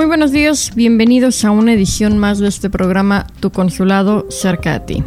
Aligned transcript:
Muy 0.00 0.06
buenos 0.06 0.32
días, 0.32 0.74
bienvenidos 0.74 1.44
a 1.44 1.50
una 1.50 1.74
edición 1.74 2.16
más 2.16 2.38
de 2.38 2.48
este 2.48 2.70
programa 2.70 3.26
Tu 3.40 3.50
Consulado 3.50 4.24
cerca 4.30 4.78
de 4.78 4.80
ti. 4.80 5.04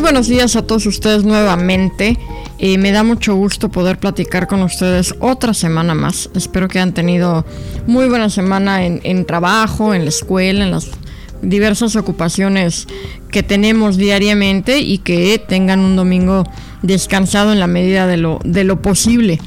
Buenos 0.00 0.28
días 0.28 0.56
a 0.56 0.62
todos 0.62 0.86
ustedes 0.86 1.24
nuevamente. 1.24 2.18
Eh, 2.58 2.78
me 2.78 2.92
da 2.92 3.02
mucho 3.02 3.34
gusto 3.34 3.68
poder 3.68 3.98
platicar 3.98 4.46
con 4.46 4.62
ustedes 4.62 5.14
otra 5.20 5.52
semana 5.52 5.94
más. 5.94 6.30
Espero 6.34 6.68
que 6.68 6.78
hayan 6.78 6.94
tenido 6.94 7.44
muy 7.86 8.08
buena 8.08 8.30
semana 8.30 8.84
en, 8.84 9.24
trabajo, 9.26 9.94
en 9.94 10.04
la 10.04 10.08
escuela, 10.08 10.64
en 10.64 10.70
las 10.70 10.88
diversas 11.42 11.96
ocupaciones 11.96 12.86
que 13.30 13.42
tenemos 13.42 13.96
diariamente 13.96 14.78
y 14.78 14.98
que 14.98 15.42
tengan 15.46 15.80
un 15.80 15.96
domingo 15.96 16.44
descansado 16.82 17.52
en 17.52 17.60
la 17.60 17.66
medida 17.66 18.06
de 18.06 18.16
lo, 18.16 18.40
de 18.44 18.64
lo 18.64 18.80
posible. 18.80 19.38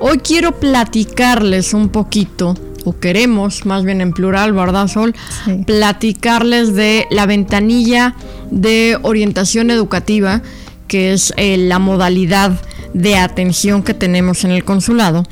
Hoy 0.00 0.18
quiero 0.18 0.60
platicarles 0.60 1.74
un 1.74 1.88
poquito 1.88 2.54
o 2.88 2.98
queremos, 2.98 3.66
más 3.66 3.84
bien 3.84 4.00
en 4.00 4.12
plural, 4.12 4.52
¿verdad, 4.52 4.88
Sol? 4.88 5.14
Platicarles 5.66 6.74
de 6.74 7.06
la 7.10 7.26
ventanilla 7.26 8.14
de 8.50 8.98
orientación 9.02 9.70
educativa, 9.70 10.42
que 10.86 11.12
es 11.12 11.34
eh, 11.36 11.56
la 11.58 11.78
modalidad 11.78 12.58
de 12.94 13.16
atención 13.16 13.82
que 13.82 13.94
tenemos 13.94 14.44
en 14.44 14.52
el 14.52 14.64
consulado, 14.64 15.24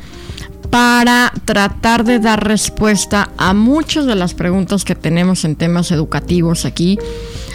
para 0.71 1.33
tratar 1.45 2.05
de 2.05 2.19
dar 2.19 2.47
respuesta 2.47 3.31
a 3.39 3.55
muchas 3.55 4.05
de 4.05 4.15
las 4.15 4.35
preguntas 4.35 4.85
que 4.85 4.95
tenemos 4.95 5.45
en 5.45 5.57
temas 5.57 5.91
educativos 5.91 6.65
aquí. 6.65 6.99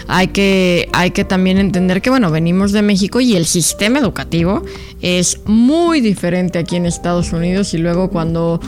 Hay 0.08 0.28
que, 0.28 0.88
hay 0.92 1.12
que 1.12 1.24
también 1.24 1.58
entender 1.58 2.02
que, 2.02 2.10
bueno, 2.10 2.30
venimos 2.30 2.72
de 2.72 2.82
México 2.82 3.20
y 3.20 3.36
el 3.36 3.46
sistema 3.46 4.00
educativo 4.00 4.64
es 5.00 5.40
muy 5.44 6.00
diferente 6.00 6.58
aquí 6.58 6.76
en 6.76 6.86
Estados 6.86 7.32
Unidos 7.32 7.72
y 7.74 7.78
luego 7.78 8.10
cuando 8.10 8.60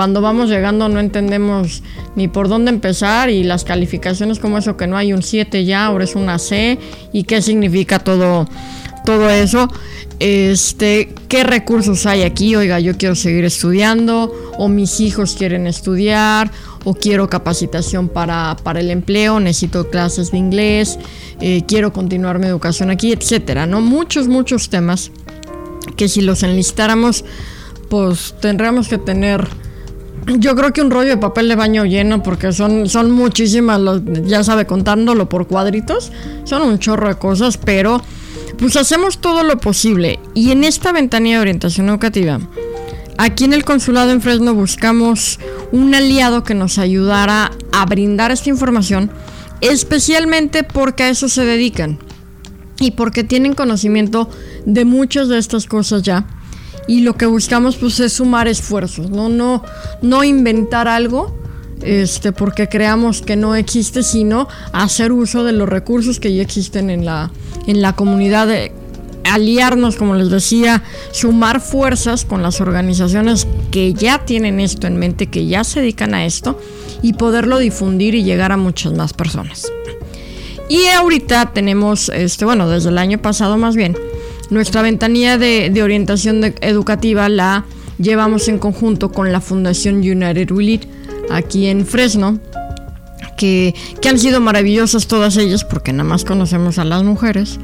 cuando 0.00 0.22
vamos 0.22 0.48
llegando 0.48 0.88
no 0.88 0.98
entendemos 0.98 1.82
ni 2.16 2.26
por 2.26 2.48
dónde 2.48 2.70
empezar 2.70 3.28
y 3.28 3.44
las 3.44 3.64
calificaciones 3.64 4.38
como 4.38 4.56
eso 4.56 4.74
que 4.78 4.86
no 4.86 4.96
hay 4.96 5.12
un 5.12 5.22
7 5.22 5.66
ya, 5.66 5.84
ahora 5.84 6.04
es 6.04 6.14
una 6.14 6.38
C 6.38 6.78
y 7.12 7.24
qué 7.24 7.42
significa 7.42 7.98
todo, 7.98 8.48
todo 9.04 9.28
eso. 9.28 9.68
Este, 10.18 11.12
qué 11.28 11.44
recursos 11.44 12.06
hay 12.06 12.22
aquí, 12.22 12.56
oiga, 12.56 12.80
yo 12.80 12.96
quiero 12.96 13.14
seguir 13.14 13.44
estudiando, 13.44 14.32
o 14.56 14.68
mis 14.68 15.00
hijos 15.00 15.34
quieren 15.36 15.66
estudiar, 15.66 16.50
o 16.84 16.94
quiero 16.94 17.28
capacitación 17.28 18.08
para, 18.08 18.56
para 18.64 18.80
el 18.80 18.88
empleo, 18.88 19.38
necesito 19.38 19.90
clases 19.90 20.30
de 20.30 20.38
inglés, 20.38 20.98
eh, 21.42 21.64
quiero 21.68 21.92
continuar 21.92 22.38
mi 22.38 22.46
educación 22.46 22.88
aquí, 22.88 23.12
etcétera, 23.12 23.66
¿no? 23.66 23.82
Muchos, 23.82 24.28
muchos 24.28 24.70
temas 24.70 25.10
que 25.98 26.08
si 26.08 26.22
los 26.22 26.42
enlistáramos, 26.42 27.22
pues 27.90 28.34
tendríamos 28.40 28.88
que 28.88 28.96
tener 28.96 29.46
yo 30.38 30.54
creo 30.54 30.72
que 30.72 30.82
un 30.82 30.90
rollo 30.90 31.10
de 31.10 31.16
papel 31.16 31.48
de 31.48 31.56
baño 31.56 31.84
lleno, 31.84 32.22
porque 32.22 32.52
son, 32.52 32.88
son 32.88 33.10
muchísimas, 33.10 33.80
ya 34.24 34.44
sabe, 34.44 34.66
contándolo 34.66 35.28
por 35.28 35.46
cuadritos, 35.46 36.12
son 36.44 36.62
un 36.62 36.78
chorro 36.78 37.08
de 37.08 37.16
cosas, 37.16 37.56
pero 37.56 38.02
pues 38.58 38.76
hacemos 38.76 39.18
todo 39.18 39.42
lo 39.42 39.58
posible. 39.58 40.18
Y 40.34 40.50
en 40.50 40.64
esta 40.64 40.92
ventanilla 40.92 41.36
de 41.36 41.42
orientación 41.42 41.88
educativa, 41.88 42.40
aquí 43.18 43.44
en 43.44 43.52
el 43.52 43.64
consulado 43.64 44.10
en 44.10 44.20
Fresno 44.20 44.54
buscamos 44.54 45.38
un 45.72 45.94
aliado 45.94 46.44
que 46.44 46.54
nos 46.54 46.78
ayudara 46.78 47.50
a 47.72 47.86
brindar 47.86 48.30
esta 48.30 48.50
información, 48.50 49.10
especialmente 49.60 50.64
porque 50.64 51.04
a 51.04 51.10
eso 51.10 51.28
se 51.28 51.44
dedican 51.44 51.98
y 52.78 52.92
porque 52.92 53.24
tienen 53.24 53.54
conocimiento 53.54 54.28
de 54.64 54.84
muchas 54.84 55.28
de 55.28 55.38
estas 55.38 55.66
cosas 55.66 56.02
ya 56.02 56.26
y 56.86 57.00
lo 57.00 57.16
que 57.16 57.26
buscamos 57.26 57.76
pues 57.76 58.00
es 58.00 58.14
sumar 58.14 58.48
esfuerzos, 58.48 59.10
no, 59.10 59.28
no, 59.28 59.62
no 60.02 60.24
inventar 60.24 60.88
algo 60.88 61.40
este, 61.82 62.32
porque 62.32 62.68
creamos 62.68 63.22
que 63.22 63.36
no 63.36 63.54
existe, 63.54 64.02
sino 64.02 64.48
hacer 64.72 65.12
uso 65.12 65.44
de 65.44 65.52
los 65.52 65.68
recursos 65.68 66.20
que 66.20 66.34
ya 66.34 66.42
existen 66.42 66.90
en 66.90 67.04
la, 67.04 67.30
en 67.66 67.80
la 67.80 67.94
comunidad, 67.94 68.46
de 68.46 68.72
aliarnos, 69.24 69.96
como 69.96 70.14
les 70.14 70.30
decía, 70.30 70.82
sumar 71.12 71.60
fuerzas 71.60 72.24
con 72.24 72.42
las 72.42 72.60
organizaciones 72.60 73.46
que 73.70 73.94
ya 73.94 74.24
tienen 74.24 74.60
esto 74.60 74.86
en 74.86 74.96
mente, 74.96 75.28
que 75.28 75.46
ya 75.46 75.64
se 75.64 75.80
dedican 75.80 76.14
a 76.14 76.26
esto, 76.26 76.58
y 77.02 77.14
poderlo 77.14 77.58
difundir 77.58 78.14
y 78.14 78.24
llegar 78.24 78.52
a 78.52 78.56
muchas 78.56 78.92
más 78.92 79.12
personas. 79.12 79.70
Y 80.68 80.86
ahorita 80.86 81.52
tenemos, 81.52 82.10
este, 82.10 82.44
bueno, 82.44 82.68
desde 82.68 82.90
el 82.90 82.98
año 82.98 83.20
pasado 83.20 83.56
más 83.56 83.74
bien, 83.74 83.96
nuestra 84.50 84.82
ventanilla 84.82 85.38
de, 85.38 85.82
orientación 85.82 86.42
educativa 86.60 87.28
la 87.28 87.64
llevamos 87.98 88.48
en 88.48 88.58
conjunto 88.58 89.12
con 89.12 89.32
la 89.32 89.40
Fundación 89.40 89.96
United 89.96 90.50
We 90.50 90.80
aquí 91.30 91.66
en 91.66 91.86
Fresno. 91.86 92.38
Que, 93.36 93.74
han 94.06 94.18
sido 94.18 94.40
maravillosas 94.40 95.06
todas 95.06 95.38
ellas, 95.38 95.64
porque 95.64 95.92
nada 95.92 96.04
más 96.04 96.24
conocemos 96.24 96.78
a 96.78 96.84
las 96.84 97.04
mujeres, 97.04 97.58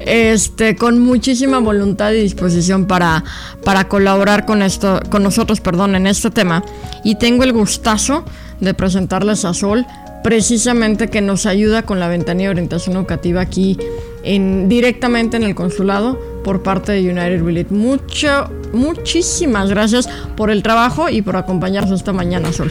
este, 0.00 0.74
con 0.74 0.98
muchísima 0.98 1.60
voluntad 1.60 2.10
y 2.10 2.22
disposición 2.22 2.86
para, 2.86 3.22
para 3.62 3.86
colaborar 3.86 4.46
con, 4.46 4.62
esto, 4.62 5.00
con 5.10 5.22
nosotros 5.22 5.60
perdón, 5.60 5.94
en 5.94 6.08
este 6.08 6.30
tema. 6.30 6.64
Y 7.04 7.16
tengo 7.16 7.44
el 7.44 7.52
gustazo 7.52 8.24
de 8.58 8.74
presentarles 8.74 9.44
a 9.44 9.54
Sol, 9.54 9.86
precisamente 10.24 11.08
que 11.08 11.20
nos 11.20 11.46
ayuda 11.46 11.82
con 11.82 12.00
la 12.00 12.08
ventanilla 12.08 12.48
de 12.48 12.54
orientación 12.54 12.96
educativa 12.96 13.42
aquí 13.42 13.78
directamente 14.22 15.36
en 15.36 15.42
el 15.42 15.54
consulado 15.54 16.18
por 16.44 16.62
parte 16.62 16.92
de 16.92 17.00
United 17.00 17.44
Relate. 17.44 17.74
Mucho, 17.74 18.50
muchísimas 18.72 19.68
gracias 19.68 20.08
por 20.36 20.50
el 20.50 20.62
trabajo 20.62 21.08
y 21.08 21.22
por 21.22 21.36
acompañarnos 21.36 22.00
esta 22.00 22.12
mañana, 22.12 22.52
Sol. 22.52 22.70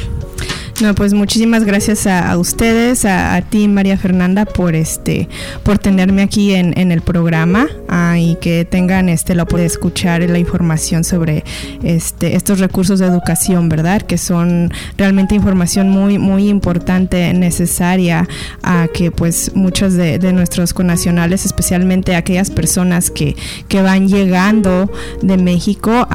No, 0.81 0.95
pues 0.95 1.13
muchísimas 1.13 1.63
gracias 1.63 2.07
a, 2.07 2.35
ustedes, 2.39 3.05
a, 3.05 3.39
ti 3.47 3.67
María 3.67 3.97
Fernanda 3.97 4.45
por 4.45 4.73
este, 4.73 5.29
por 5.61 5.77
tenerme 5.77 6.23
aquí 6.23 6.55
en, 6.55 6.91
el 6.91 7.01
programa 7.01 7.67
ah, 7.87 8.17
y 8.17 8.35
que 8.41 8.65
tengan 8.65 9.07
este 9.07 9.35
la 9.35 9.45
de 9.45 9.65
escuchar 9.65 10.21
la 10.21 10.39
información 10.39 11.03
sobre 11.03 11.43
este 11.83 12.35
estos 12.35 12.59
recursos 12.59 12.97
de 12.97 13.05
educación, 13.05 13.69
¿verdad? 13.69 14.01
Que 14.01 14.17
son 14.17 14.71
realmente 14.97 15.35
información 15.35 15.89
muy 15.89 16.17
muy 16.17 16.47
importante, 16.47 17.31
necesaria 17.35 18.27
a 18.63 18.87
que 18.91 19.11
pues 19.11 19.51
muchos 19.53 19.93
de, 19.93 20.19
nuestros 20.33 20.73
conacionales, 20.73 21.45
especialmente 21.45 22.15
aquellas 22.15 22.49
personas 22.49 23.11
que, 23.11 23.35
que 23.67 23.81
van 23.81 24.07
llegando 24.07 24.91
de 25.21 25.37
México 25.37 26.07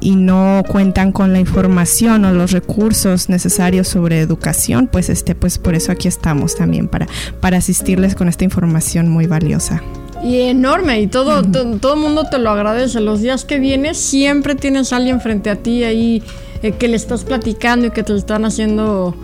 y 0.00 0.16
no 0.16 0.64
cuentan 0.68 1.12
con 1.12 1.32
la 1.32 1.40
información 1.40 2.24
o 2.26 2.32
los 2.32 2.50
recursos 2.50 3.28
necesarios 3.28 3.88
sobre 3.88 4.01
sobre 4.02 4.18
educación, 4.18 4.88
pues 4.88 5.08
este, 5.08 5.36
pues 5.36 5.58
por 5.58 5.76
eso 5.76 5.92
aquí 5.92 6.08
estamos 6.08 6.56
también 6.56 6.88
para, 6.88 7.06
para 7.40 7.58
asistirles 7.58 8.16
con 8.16 8.28
esta 8.28 8.42
información 8.42 9.08
muy 9.08 9.28
valiosa. 9.28 9.80
Y 10.24 10.40
enorme, 10.40 11.00
y 11.00 11.06
todo, 11.06 11.44
todo 11.44 11.94
el 11.94 12.00
mundo 12.00 12.24
te 12.28 12.38
lo 12.38 12.50
agradece. 12.50 13.00
Los 13.00 13.20
días 13.20 13.44
que 13.44 13.60
vienes 13.60 13.98
siempre 13.98 14.56
tienes 14.56 14.92
a 14.92 14.96
alguien 14.96 15.20
frente 15.20 15.50
a 15.50 15.56
ti 15.56 15.84
ahí 15.84 16.20
eh, 16.64 16.72
que 16.72 16.88
le 16.88 16.96
estás 16.96 17.22
platicando 17.22 17.86
y 17.86 17.90
que 17.90 18.02
te 18.02 18.16
están 18.16 18.44
haciendo 18.44 19.14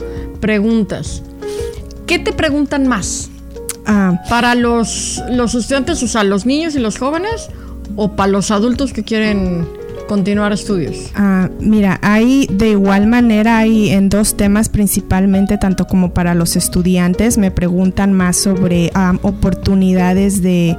preguntas. 0.40 1.24
¿Qué 2.06 2.20
te 2.20 2.32
preguntan 2.32 2.86
más? 2.86 3.30
Ah. 3.84 4.22
¿Para 4.28 4.54
los, 4.54 5.20
los 5.28 5.56
estudiantes, 5.56 6.00
o 6.04 6.06
sea, 6.06 6.22
los 6.22 6.46
niños 6.46 6.76
y 6.76 6.78
los 6.78 6.98
jóvenes? 6.98 7.48
¿O 7.96 8.12
para 8.12 8.30
los 8.30 8.52
adultos 8.52 8.92
que 8.92 9.02
quieren 9.02 9.66
continuar 10.08 10.52
estudios? 10.52 11.12
Ah, 11.14 11.48
mira, 11.60 12.00
hay 12.02 12.48
de 12.50 12.70
igual 12.70 13.06
manera, 13.06 13.58
hay 13.58 13.90
en 13.90 14.08
dos 14.08 14.36
temas 14.36 14.68
principalmente, 14.68 15.58
tanto 15.58 15.86
como 15.86 16.12
para 16.12 16.34
los 16.34 16.56
estudiantes, 16.56 17.38
me 17.38 17.52
preguntan 17.52 18.12
más 18.12 18.36
sobre 18.36 18.90
oportunidades 19.22 20.42
de 20.42 20.76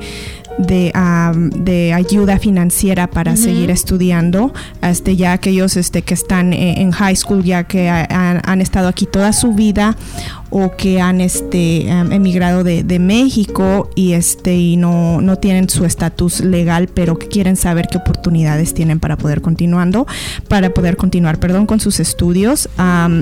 de, 0.59 1.93
ayuda 1.95 2.37
financiera 2.39 3.07
para 3.07 3.35
seguir 3.35 3.71
estudiando, 3.71 4.53
este, 4.81 5.15
ya 5.15 5.33
aquellos 5.33 5.77
este, 5.77 6.01
que 6.01 6.13
están 6.13 6.53
en, 6.53 6.91
high 6.91 7.15
school, 7.15 7.43
ya 7.43 7.63
que 7.63 7.89
han, 7.89 8.61
estado 8.61 8.87
aquí 8.87 9.05
toda 9.05 9.31
su 9.31 9.53
vida 9.53 9.95
o 10.49 10.75
que 10.75 10.99
han 10.99 11.21
este, 11.21 11.87
em, 11.87 12.11
emigrado 12.11 12.63
de, 12.63 12.83
de, 12.83 12.99
México 12.99 13.89
y, 13.95 14.13
este, 14.13 14.55
y 14.55 14.77
no, 14.77 15.21
no 15.21 15.37
tienen 15.37 15.69
su 15.69 15.85
estatus 15.85 16.41
legal, 16.41 16.89
pero 16.93 17.17
que 17.17 17.27
quieren 17.27 17.55
saber 17.55 17.87
qué 17.87 17.97
oportunidades 17.97 18.73
tienen 18.73 18.99
para 18.99 19.17
poder 19.17 19.41
continuando, 19.41 20.07
para 20.47 20.71
poder 20.71 20.97
continuar, 20.97 21.39
perdón, 21.39 21.65
con 21.65 21.79
sus 21.79 21.99
estudios, 21.99 22.69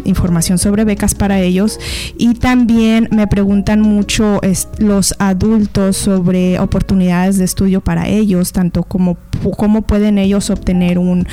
información 0.06 0.58
sobre 0.58 0.84
becas 0.84 1.16
para 1.16 1.40
ellos. 1.40 1.80
Y 2.18 2.36
también 2.36 3.08
me 3.12 3.28
preguntan 3.28 3.82
mucho 3.82 4.40
los 4.80 5.16
adultos 5.20 5.98
sobre 5.98 6.60
oportunidades 6.60 7.38
de 7.38 7.46
estudio 7.46 7.82
para 7.82 8.08
ellos, 8.08 8.52
tanto 8.52 8.84
como 8.84 9.18
cómo 9.56 9.82
pueden 9.84 10.18
ellos 10.18 10.50
obtener 10.50 10.98
un 11.00 11.28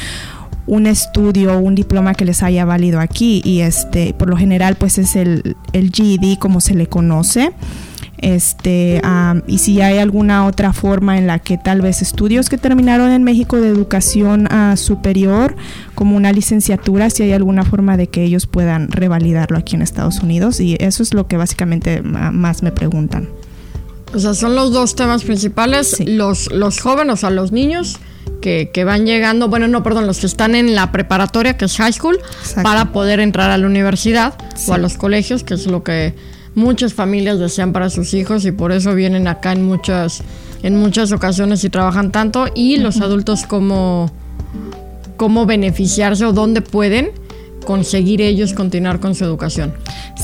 un 0.67 0.87
estudio, 0.87 1.59
un 1.59 1.75
diploma 1.75 2.15
que 2.15 2.25
les 2.25 2.43
haya 2.43 2.65
valido 2.65 3.01
aquí. 3.01 3.43
Y 3.45 3.61
este 3.61 4.15
por 4.15 4.29
lo 4.29 4.37
general 4.37 4.77
pues 4.77 4.99
es 4.99 5.17
el, 5.17 5.57
el 5.73 5.91
GED 5.91 6.39
como 6.39 6.61
se 6.61 6.75
le 6.75 6.87
conoce. 6.87 7.53
Este 8.19 9.03
y 9.47 9.59
si 9.59 9.83
hay 9.83 9.99
alguna 9.99 10.47
otra 10.47 10.73
forma 10.73 11.19
en 11.19 11.27
la 11.27 11.41
que 11.41 11.59
tal 11.59 11.83
vez 11.83 12.01
estudios 12.01 12.49
que 12.49 12.57
terminaron 12.57 13.11
en 13.11 13.23
México 13.23 13.61
de 13.61 13.69
educación 13.69 14.47
uh, 14.47 14.77
superior 14.77 15.57
como 15.95 16.17
una 16.17 16.33
licenciatura 16.33 17.11
si 17.11 17.25
hay 17.25 17.33
alguna 17.33 17.65
forma 17.65 17.99
de 17.99 18.07
que 18.07 18.23
ellos 18.23 18.47
puedan 18.47 18.91
revalidarlo 18.91 19.59
aquí 19.59 19.77
en 19.77 19.83
Estados 19.83 20.21
Unidos. 20.21 20.61
Y 20.61 20.77
eso 20.81 21.03
es 21.03 21.13
lo 21.13 21.27
que 21.27 21.37
básicamente 21.37 22.01
más 22.03 22.63
me 22.63 22.73
preguntan 22.73 23.29
o 24.15 24.19
sea 24.19 24.35
son 24.35 24.55
los 24.55 24.73
dos 24.73 24.95
temas 24.95 25.25
principales 25.25 26.01
los 26.07 26.51
los 26.53 26.81
jóvenes 26.81 27.15
o 27.15 27.17
sea 27.17 27.31
los 27.31 27.53
niños 27.53 27.99
que, 28.41 28.85
van 28.85 29.07
llegando, 29.07 29.49
bueno, 29.49 29.69
no, 29.69 29.83
perdón, 29.83 30.07
los 30.07 30.19
que 30.19 30.27
están 30.27 30.55
en 30.55 30.75
la 30.75 30.93
preparatoria, 30.93 31.57
que 31.57 31.65
es 31.65 31.77
high 31.79 31.93
school, 31.93 32.19
para 32.63 32.93
poder 32.93 33.21
entrar 33.21 33.51
a 33.51 33.57
la 33.57 33.67
universidad 33.67 34.35
o 34.69 34.75
a 34.75 34.79
los 34.79 34.99
colegios, 34.99 35.45
que 35.45 35.55
es 35.55 35.67
lo 35.67 35.83
que 35.83 36.15
muchas 36.55 36.93
familias 36.93 37.39
desean 37.39 37.73
para 37.73 37.89
sus 37.89 38.13
hijos 38.13 38.45
y 38.45 38.53
por 38.53 38.71
eso 38.73 38.95
vienen 38.95 39.29
acá 39.29 39.53
en 39.53 39.65
muchas, 39.65 40.23
en 40.63 40.77
muchas 40.77 41.11
ocasiones 41.13 41.65
y 41.65 41.71
trabajan 41.71 42.13
tanto. 42.13 42.47
Y 42.55 42.77
los 42.77 43.01
adultos 43.01 43.45
cómo, 43.49 44.13
cómo 45.17 45.47
beneficiarse 45.47 46.27
o 46.27 46.33
dónde 46.33 46.61
pueden 46.61 47.13
conseguir 47.65 48.21
ellos 48.21 48.53
continuar 48.53 49.01
con 49.01 49.15
su 49.15 49.25
educación. 49.25 49.73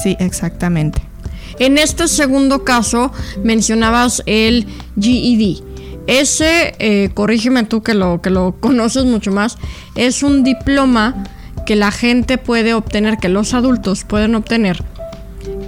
Sí, 0.03 0.17
exactamente. 0.21 1.10
En 1.59 1.79
este 1.79 2.09
segundo 2.09 2.65
caso 2.65 3.13
mencionabas 3.43 4.23
el 4.27 4.67
GED. 4.99 5.63
Ese, 6.07 6.75
eh, 6.79 7.11
corrígeme 7.15 7.65
tú 7.65 7.83
que 7.83 7.95
lo, 7.95 8.21
que 8.21 8.31
lo 8.31 8.57
conoces 8.59 9.05
mucho 9.05 9.31
más, 9.31 9.59
es 9.95 10.23
un 10.23 10.43
diploma 10.43 11.25
que 11.67 11.77
la 11.77 11.91
gente 11.93 12.39
puede 12.39 12.75
obtener, 12.75 13.19
que 13.19 13.29
los 13.29 13.55
adultos 13.55 14.05
pueden 14.05 14.35
obtener 14.35 14.83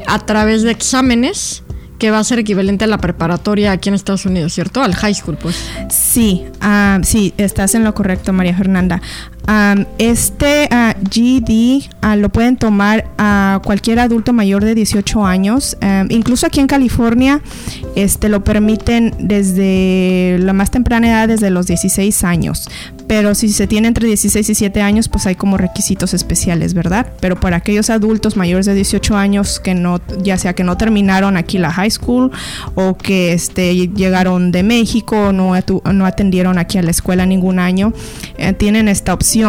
a 0.06 0.18
través 0.18 0.62
de 0.62 0.70
exámenes 0.70 1.62
que 1.98 2.10
va 2.10 2.18
a 2.18 2.24
ser 2.24 2.40
equivalente 2.40 2.84
a 2.84 2.88
la 2.88 2.98
preparatoria 2.98 3.70
aquí 3.70 3.88
en 3.88 3.94
Estados 3.94 4.26
Unidos, 4.26 4.52
¿cierto? 4.52 4.82
Al 4.82 4.92
high 4.96 5.14
school, 5.14 5.38
pues. 5.40 5.64
Sí, 5.88 6.44
ah, 6.60 6.98
sí, 7.04 7.32
estás 7.36 7.76
en 7.76 7.84
lo 7.84 7.94
correcto, 7.94 8.32
María 8.32 8.56
Fernanda 8.56 9.00
este 9.98 10.68
uh, 10.70 11.08
GED 11.08 11.90
lo 12.16 12.28
pueden 12.30 12.56
tomar 12.56 13.04
a 13.18 13.60
cualquier 13.64 14.00
adulto 14.00 14.32
mayor 14.32 14.64
de 14.64 14.74
18 14.74 15.24
años. 15.24 15.76
incluso 16.08 16.46
aquí 16.46 16.60
en 16.60 16.66
California 16.66 17.40
este, 17.96 18.28
lo 18.28 18.44
permiten 18.44 19.14
desde 19.18 20.36
la 20.40 20.52
más 20.52 20.70
temprana 20.70 21.08
edad, 21.08 21.28
desde 21.28 21.50
los 21.50 21.66
16 21.66 22.24
años. 22.24 22.68
Pero 23.06 23.34
si 23.34 23.48
se 23.50 23.66
tiene 23.66 23.88
entre 23.88 24.06
16 24.06 24.48
y 24.48 24.54
7 24.54 24.80
años, 24.80 25.08
pues 25.08 25.26
hay 25.26 25.34
como 25.34 25.58
requisitos 25.58 26.14
especiales, 26.14 26.72
¿verdad? 26.72 27.06
Pero 27.20 27.38
para 27.38 27.58
aquellos 27.58 27.90
adultos 27.90 28.36
mayores 28.36 28.66
de 28.66 28.74
18 28.74 29.16
años 29.16 29.60
que 29.60 29.74
no, 29.74 30.00
ya 30.22 30.38
sea 30.38 30.54
que 30.54 30.64
no 30.64 30.76
terminaron 30.76 31.36
aquí 31.36 31.58
la 31.58 31.70
high 31.70 31.90
school 31.90 32.30
o 32.74 32.96
que 32.96 33.32
este, 33.32 33.88
llegaron 33.88 34.52
de 34.52 34.62
México 34.62 35.28
o 35.28 35.32
no, 35.32 35.52
no 35.92 36.06
atendieron 36.06 36.58
aquí 36.58 36.78
a 36.78 36.82
la 36.82 36.90
escuela 36.90 37.26
ningún 37.26 37.58
año, 37.58 37.92
eh, 38.38 38.52
tienen 38.52 38.88
esta 38.88 39.12
opción 39.12 39.41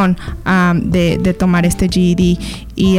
de, 0.83 1.35
tomar 1.37 1.65
este 1.65 1.87
GED 1.87 2.37
y 2.75 2.97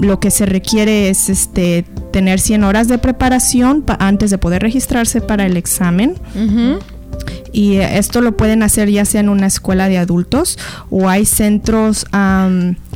lo 0.00 0.20
que 0.20 0.30
se 0.30 0.46
requiere 0.46 1.08
es 1.08 1.28
este, 1.28 1.84
tener 2.12 2.40
100 2.40 2.64
horas 2.64 2.88
de 2.88 2.98
preparación 2.98 3.84
antes 3.98 4.30
de 4.30 4.38
poder 4.38 4.62
registrarse 4.62 5.20
para 5.20 5.46
el 5.46 5.56
examen. 5.56 6.14
Y 7.52 7.76
esto 7.76 8.20
lo 8.20 8.36
pueden 8.36 8.62
hacer 8.62 8.90
ya 8.90 9.06
sea 9.06 9.20
en 9.20 9.30
una 9.30 9.46
escuela 9.46 9.88
de 9.88 9.96
adultos 9.96 10.58
o 10.90 11.08
hay 11.08 11.24
centros 11.24 12.04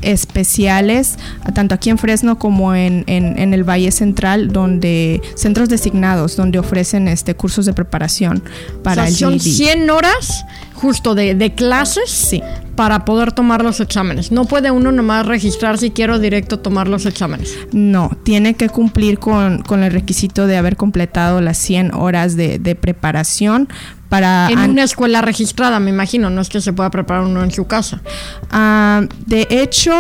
especiales, 0.03 1.17
tanto 1.55 1.75
aquí 1.75 1.89
en 1.89 1.97
Fresno 1.97 2.39
como 2.39 2.75
en, 2.75 3.05
en, 3.07 3.55
el 3.55 3.65
Valle 3.65 3.91
Central, 3.91 4.53
donde 4.53 5.23
centros 5.35 5.71
designados, 5.71 6.37
donde 6.37 6.59
ofrecen 6.59 7.09
este 7.09 7.35
cursos 7.35 7.65
de 7.65 7.73
preparación 7.73 8.43
para 8.83 9.09
el 9.09 9.15
son 9.15 9.41
100 9.41 9.89
horas 9.89 10.45
justo 10.81 11.15
de, 11.15 11.35
de 11.35 11.55
clases 11.55 12.11
sí. 12.11 12.43
para 12.75 13.05
poder 13.05 13.33
tomar 13.33 13.63
los 13.63 13.81
exámenes. 13.81 14.33
No 14.33 14.47
puede 14.47 14.71
uno 14.71 14.93
nomás 14.93 15.27
registrar 15.27 15.79
si 15.79 15.91
quiero 15.91 16.19
directo 16.19 16.59
tomar 16.59 16.89
los 16.89 17.07
exámenes. 17.07 17.55
No, 17.73 18.17
tiene 18.23 18.55
que 18.55 18.69
cumplir 18.69 19.19
con, 19.19 19.63
con 19.63 19.83
el 19.83 19.93
requisito 19.93 20.47
de 20.47 20.57
haber 20.57 20.77
completado 20.77 21.41
las 21.41 21.59
100 21.59 21.95
horas 21.95 22.37
de, 22.37 22.59
de 22.59 22.75
preparación 22.75 23.69
para... 24.09 24.49
En 24.51 24.59
una 24.59 24.83
escuela 24.83 25.23
registrada, 25.23 25.79
me 25.81 25.91
imagino, 25.91 26.31
no 26.31 26.41
es 26.41 26.49
que 26.49 26.61
se 26.61 26.73
pueda 26.73 26.91
preparar 26.91 27.25
uno 27.25 27.45
en 27.45 27.51
su 27.51 27.67
casa. 27.67 28.01
Ah, 28.51 29.03
de 29.27 29.47
hecho, 29.51 29.93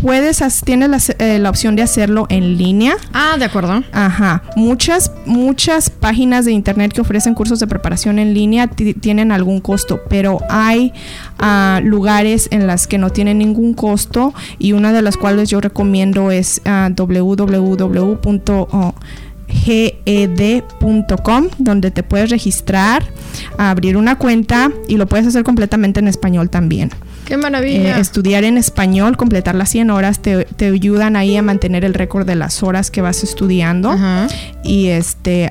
puedes, 0.00 0.42
tienes 0.64 1.14
eh, 1.18 1.38
la, 1.38 1.50
opción 1.50 1.76
de 1.76 1.82
hacerlo 1.82 2.26
en 2.28 2.56
línea. 2.56 2.96
Ah, 3.12 3.36
de 3.38 3.44
acuerdo. 3.44 3.82
Ajá. 3.92 4.42
Muchas, 4.56 5.12
muchas 5.26 5.90
páginas 5.90 6.44
de 6.44 6.52
internet 6.52 6.92
que 6.92 7.00
ofrecen 7.00 7.34
cursos 7.34 7.60
de 7.60 7.66
preparación 7.66 8.18
en 8.18 8.34
línea 8.34 8.68
tienen 8.68 9.32
algún 9.32 9.60
costo, 9.60 10.00
pero 10.08 10.40
hay 10.48 10.92
ah, 11.38 11.80
lugares 11.82 12.48
en 12.50 12.66
las 12.66 12.86
que 12.86 12.98
no 12.98 13.10
tienen 13.10 13.38
ningún 13.38 13.74
costo 13.74 14.34
y 14.58 14.72
una 14.72 14.92
de 14.92 15.02
las 15.02 15.16
cuales 15.16 15.50
yo 15.50 15.60
recomiendo 15.60 16.30
es 16.30 16.60
uh, 16.64 16.92
ged.com 19.50 21.48
donde 21.58 21.90
te 21.90 22.02
puedes 22.02 22.30
registrar, 22.30 23.04
abrir 23.58 23.96
una 23.96 24.16
cuenta 24.16 24.70
y 24.88 24.96
lo 24.96 25.06
puedes 25.06 25.26
hacer 25.26 25.42
completamente 25.44 26.00
en 26.00 26.08
español 26.08 26.50
también. 26.50 26.90
¡Qué 27.30 27.36
maravilla! 27.36 27.96
Eh, 27.96 28.00
estudiar 28.00 28.42
en 28.42 28.58
español, 28.58 29.16
completar 29.16 29.54
las 29.54 29.70
100 29.70 29.90
horas, 29.90 30.20
te, 30.20 30.46
ayudan 30.66 31.14
ahí 31.14 31.36
a 31.36 31.42
mantener 31.42 31.84
el 31.84 31.94
récord 31.94 32.26
de 32.26 32.34
las 32.34 32.64
horas 32.64 32.90
que 32.90 33.02
vas 33.02 33.22
estudiando. 33.22 33.96
Y 34.64 34.88
este 34.88 35.48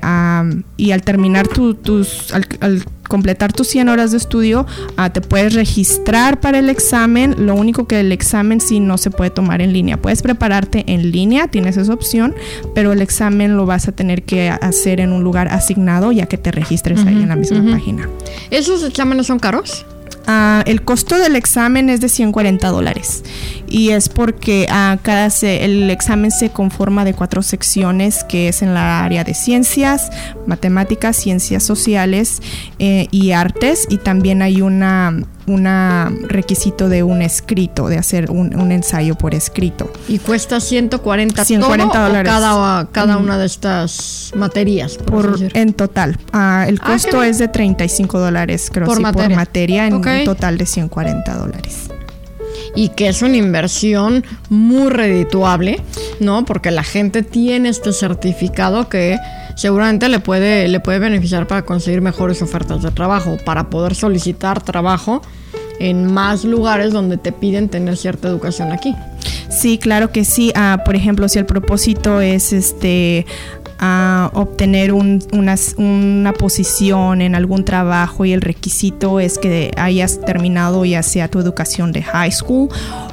y 0.75 0.91
al 0.91 1.01
terminar 1.03 1.47
tus, 1.47 2.33
al, 2.33 2.83
completar 3.07 3.53
tus 3.53 3.69
100 3.69 3.87
horas 3.87 4.11
de 4.11 4.17
estudio, 4.17 4.67
ah, 4.97 5.13
te 5.13 5.21
puedes 5.21 5.53
registrar 5.53 6.41
para 6.41 6.59
el 6.59 6.69
examen. 6.69 7.45
Lo 7.45 7.55
único 7.55 7.87
que 7.87 8.01
el 8.01 8.11
examen 8.11 8.59
sí 8.59 8.81
no 8.81 8.97
se 8.97 9.09
puede 9.09 9.29
tomar 9.29 9.61
en 9.61 9.71
línea. 9.71 9.95
Puedes 9.95 10.21
prepararte 10.21 10.83
en 10.85 11.11
línea, 11.11 11.47
tienes 11.47 11.77
esa 11.77 11.93
opción, 11.93 12.35
pero 12.75 12.91
el 12.91 13.01
examen 13.01 13.55
lo 13.55 13.65
vas 13.65 13.87
a 13.87 13.93
tener 13.93 14.23
que 14.23 14.49
hacer 14.49 14.99
en 14.99 15.13
un 15.13 15.23
lugar 15.23 15.47
asignado 15.47 16.11
ya 16.11 16.25
que 16.25 16.37
te 16.37 16.51
registres 16.51 17.05
ahí 17.05 17.21
en 17.21 17.29
la 17.29 17.37
misma 17.37 17.63
página. 17.71 18.09
¿Esos 18.51 18.83
exámenes 18.83 19.27
son 19.27 19.39
caros? 19.39 19.85
El 20.65 20.83
costo 20.83 21.17
del 21.17 21.35
examen 21.35 21.89
es 21.89 22.01
de 22.01 22.09
140 22.09 22.67
dólares 22.69 23.23
y 23.69 23.89
es 23.89 24.09
porque 24.09 24.67
uh, 24.69 24.97
cada 25.01 25.29
el 25.41 25.89
examen 25.89 26.31
se 26.31 26.49
conforma 26.49 27.05
de 27.05 27.13
cuatro 27.13 27.43
secciones 27.43 28.23
que 28.23 28.47
es 28.47 28.61
en 28.61 28.73
la 28.73 29.03
área 29.03 29.23
de 29.23 29.33
ciencias, 29.33 30.09
matemáticas, 30.47 31.15
ciencias 31.15 31.63
sociales 31.63 32.41
eh, 32.79 33.07
y 33.11 33.31
artes 33.31 33.85
y 33.89 33.97
también 33.97 34.41
hay 34.41 34.61
una 34.61 35.13
un 35.49 35.65
requisito 36.27 36.89
de 36.89 37.01
un 37.01 37.23
escrito, 37.23 37.87
de 37.87 37.97
hacer 37.97 38.29
un, 38.29 38.71
ensayo 38.71 39.15
por 39.15 39.33
escrito. 39.33 39.91
¿Y 40.07 40.19
cuesta 40.19 40.59
140, 40.59 41.43
140 41.43 42.07
dólares 42.07 42.31
cada, 42.31 42.87
cada 42.91 43.17
una 43.17 43.37
de 43.39 43.47
estas 43.47 44.31
materias? 44.35 44.97
Por, 44.97 45.39
en 45.55 45.73
total. 45.73 46.19
Ah, 46.33 46.65
el 46.67 46.79
ah, 46.83 46.91
costo 46.91 47.23
es 47.23 47.39
de 47.39 47.47
35 47.47 48.19
dólares, 48.19 48.69
creo, 48.71 48.85
por, 48.85 48.99
materia. 48.99 49.27
por 49.27 49.35
materia, 49.35 49.87
en 49.87 49.95
un 49.95 50.23
total 50.23 50.59
de 50.59 50.67
140 50.67 51.35
dólares 51.35 51.89
y 52.75 52.89
que 52.89 53.07
es 53.07 53.21
una 53.21 53.37
inversión 53.37 54.23
muy 54.49 54.89
redituable, 54.89 55.81
¿no? 56.19 56.45
Porque 56.45 56.71
la 56.71 56.83
gente 56.83 57.23
tiene 57.23 57.69
este 57.69 57.93
certificado 57.93 58.89
que 58.89 59.17
seguramente 59.55 60.09
le 60.09 60.19
puede, 60.19 60.67
le 60.67 60.79
puede 60.79 60.99
beneficiar 60.99 61.47
para 61.47 61.63
conseguir 61.63 62.01
mejores 62.01 62.41
ofertas 62.41 62.81
de 62.81 62.91
trabajo, 62.91 63.37
para 63.45 63.69
poder 63.69 63.95
solicitar 63.95 64.61
trabajo 64.61 65.21
en 65.79 66.11
más 66.11 66.43
lugares 66.43 66.91
donde 66.91 67.17
te 67.17 67.31
piden 67.31 67.69
tener 67.69 67.97
cierta 67.97 68.27
educación 68.27 68.71
aquí. 68.71 68.95
Sí, 69.49 69.77
claro 69.77 70.11
que 70.11 70.25
sí. 70.25 70.51
Ah, 70.55 70.83
por 70.85 70.95
ejemplo, 70.95 71.27
si 71.27 71.39
el 71.39 71.45
propósito 71.45 72.21
es 72.21 72.53
este 72.53 73.25
a 73.79 74.29
obtener 74.33 74.91
una, 74.91 75.55
una, 75.77 76.33
posición 76.33 77.21
en 77.21 77.33
algún 77.33 77.63
trabajo 77.63 78.25
y 78.25 78.33
el 78.33 78.41
requisito 78.41 79.19
es 79.19 79.37
que 79.37 79.71
hayas 79.77 80.19
terminado 80.21 80.83
ya 80.83 81.01
sea 81.01 81.29
tu 81.29 81.39
educación 81.39 81.93
de 81.93 82.03
high 82.03 82.31
school 82.31 82.69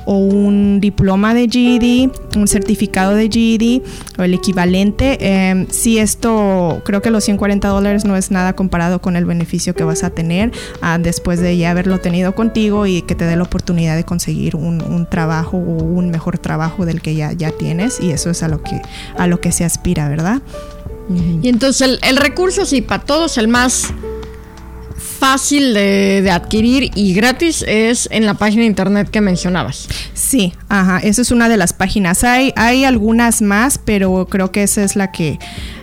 o 0.06 0.18
un 0.18 0.80
diploma 0.80 1.35
de 1.35 1.49
GED, 1.49 2.11
un 2.37 2.49
certificado 2.49 3.14
de 3.14 3.28
GED 3.28 3.82
o 4.18 4.23
el 4.23 4.35
equivalente. 4.35 5.18
Eh, 5.20 5.66
si 5.70 5.99
esto, 5.99 6.82
creo 6.85 7.00
que 7.00 7.11
los 7.11 7.25
140 7.25 7.68
dólares 7.68 8.04
no 8.04 8.16
es 8.16 8.30
nada 8.30 8.54
comparado 8.54 9.00
con 9.00 9.16
el 9.16 9.25
beneficio 9.25 9.75
que 9.75 9.85
vas 9.85 10.02
a 10.04 10.11
tener 10.11 10.52
ah, 10.80 10.99
después 10.99 11.40
de 11.40 11.56
ya 11.56 11.70
haberlo 11.70 11.99
tenido 12.00 12.35
contigo 12.35 12.87
y 12.87 13.02
que 13.02 13.14
te 13.14 13.25
dé 13.25 13.37
la 13.37 13.44
oportunidad 13.44 13.96
de 13.96 14.04
conseguir 14.04 14.56
un, 14.56 15.06
trabajo 15.11 15.56
o 15.56 15.85
un 15.85 16.11
mejor 16.11 16.38
trabajo 16.38 16.85
del 16.87 17.00
que 17.00 17.14
ya, 17.14 17.32
ya 17.32 17.50
tienes 17.52 18.00
y 18.00 18.11
eso 18.11 18.30
es 18.30 18.42
a 18.42 18.49
lo 18.49 18.62
que, 18.62 18.80
a 19.16 19.26
lo 19.26 19.40
que 19.40 19.52
se 19.52 19.64
aspira, 19.64 20.08
¿verdad? 20.08 20.42
Y 21.09 21.49
entonces 21.49 21.83
el, 21.83 21.99
el 22.03 22.17
recurso, 22.17 22.67
sí, 22.67 22.83
para 22.83 23.05
todos 23.05 23.39
el 23.39 23.49
más 23.49 23.93
fácil 25.17 25.75
de, 25.75 26.31
adquirir 26.31 26.91
y 26.95 27.15
gratis 27.15 27.65
es 27.67 28.09
en 28.11 28.27
la 28.27 28.35
página 28.35 28.63
de 28.63 28.67
internet 28.67 29.09
que 29.11 29.21
mencionabas. 29.21 29.89
Sí, 30.15 30.53
ajá, 30.69 30.99
esa 30.99 31.23
es 31.23 31.31
una 31.31 31.49
de 31.49 31.57
las 31.57 31.73
páginas. 31.73 32.25
Hay, 32.25 32.53
hay 32.57 32.85
algunas 32.85 33.43
más, 33.43 33.79
pero 33.79 34.27
creo 34.31 34.53
que 34.53 34.63
esa 34.63 34.85
es 34.85 34.97
la 34.97 35.13
que 35.13 35.39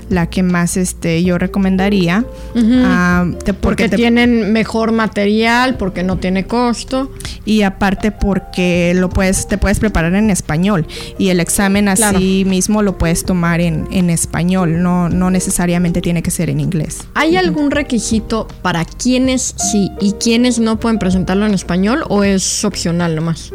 la 0.10 0.30
que 0.30 0.44
más 0.44 0.78
este 0.78 1.24
yo 1.24 1.38
recomendaría 1.38 2.26
ah, 2.56 3.26
porque, 3.62 3.90
tienen 3.90 4.54
mejor 4.54 4.92
material 4.92 5.76
porque 5.78 6.04
no 6.04 6.18
tiene 6.18 6.46
costo. 6.46 7.12
Y 7.46 7.64
aparte 7.64 8.12
porque 8.12 8.94
lo 8.96 9.10
puedes 9.10 9.48
te 9.48 9.58
puedes 9.58 9.80
preparar 9.80 10.16
en 10.16 10.30
español 10.30 10.88
y 11.18 11.30
el 11.30 11.40
examen 11.40 11.90
así 11.90 12.46
mismo 12.48 12.82
lo 12.82 12.98
puedes 12.98 13.26
tomar 13.26 13.60
en, 13.60 13.88
en, 13.92 14.10
español 14.10 14.82
no 14.82 15.10
no 15.10 15.30
necesariamente 15.30 16.02
tiene 16.02 16.24
que 16.24 16.32
ser 16.32 16.50
en 16.50 16.60
inglés. 16.60 17.00
Hay 17.16 17.36
algún 17.36 17.72
requisito 17.72 18.48
para 18.62 18.86
quienes 18.86 19.56
sí 19.58 19.92
y 20.00 20.14
quienes 20.14 20.60
no 20.60 20.80
pueden 20.80 21.00
presentarlo 21.00 21.46
en 21.46 21.54
español 21.54 22.04
o 22.08 22.24
es 22.24 22.64
opcional 22.64 23.16
nomás 23.16 23.52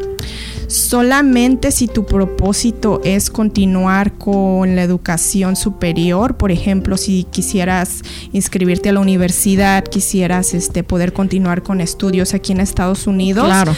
solamente 0.69 1.73
si 1.73 1.89
tu 1.89 2.05
propósito 2.07 3.01
es 3.03 3.31
continuar 3.31 4.13
con 4.13 4.77
la 4.77 4.83
educación 4.83 5.57
superior, 5.57 6.37
por 6.37 6.53
ejemplo, 6.53 6.97
si 6.97 7.25
quisieras 7.25 8.03
inscribirte 8.33 8.91
a 8.91 8.93
la 8.93 9.01
universidad, 9.01 9.83
quisieras 9.83 10.55
este, 10.55 10.85
poder 10.85 11.13
continuar 11.13 11.63
con 11.63 11.81
estudios 11.81 12.35
aquí 12.35 12.53
en 12.53 12.61
Estados 12.61 13.07
Unidos. 13.07 13.47
Claro 13.47 13.75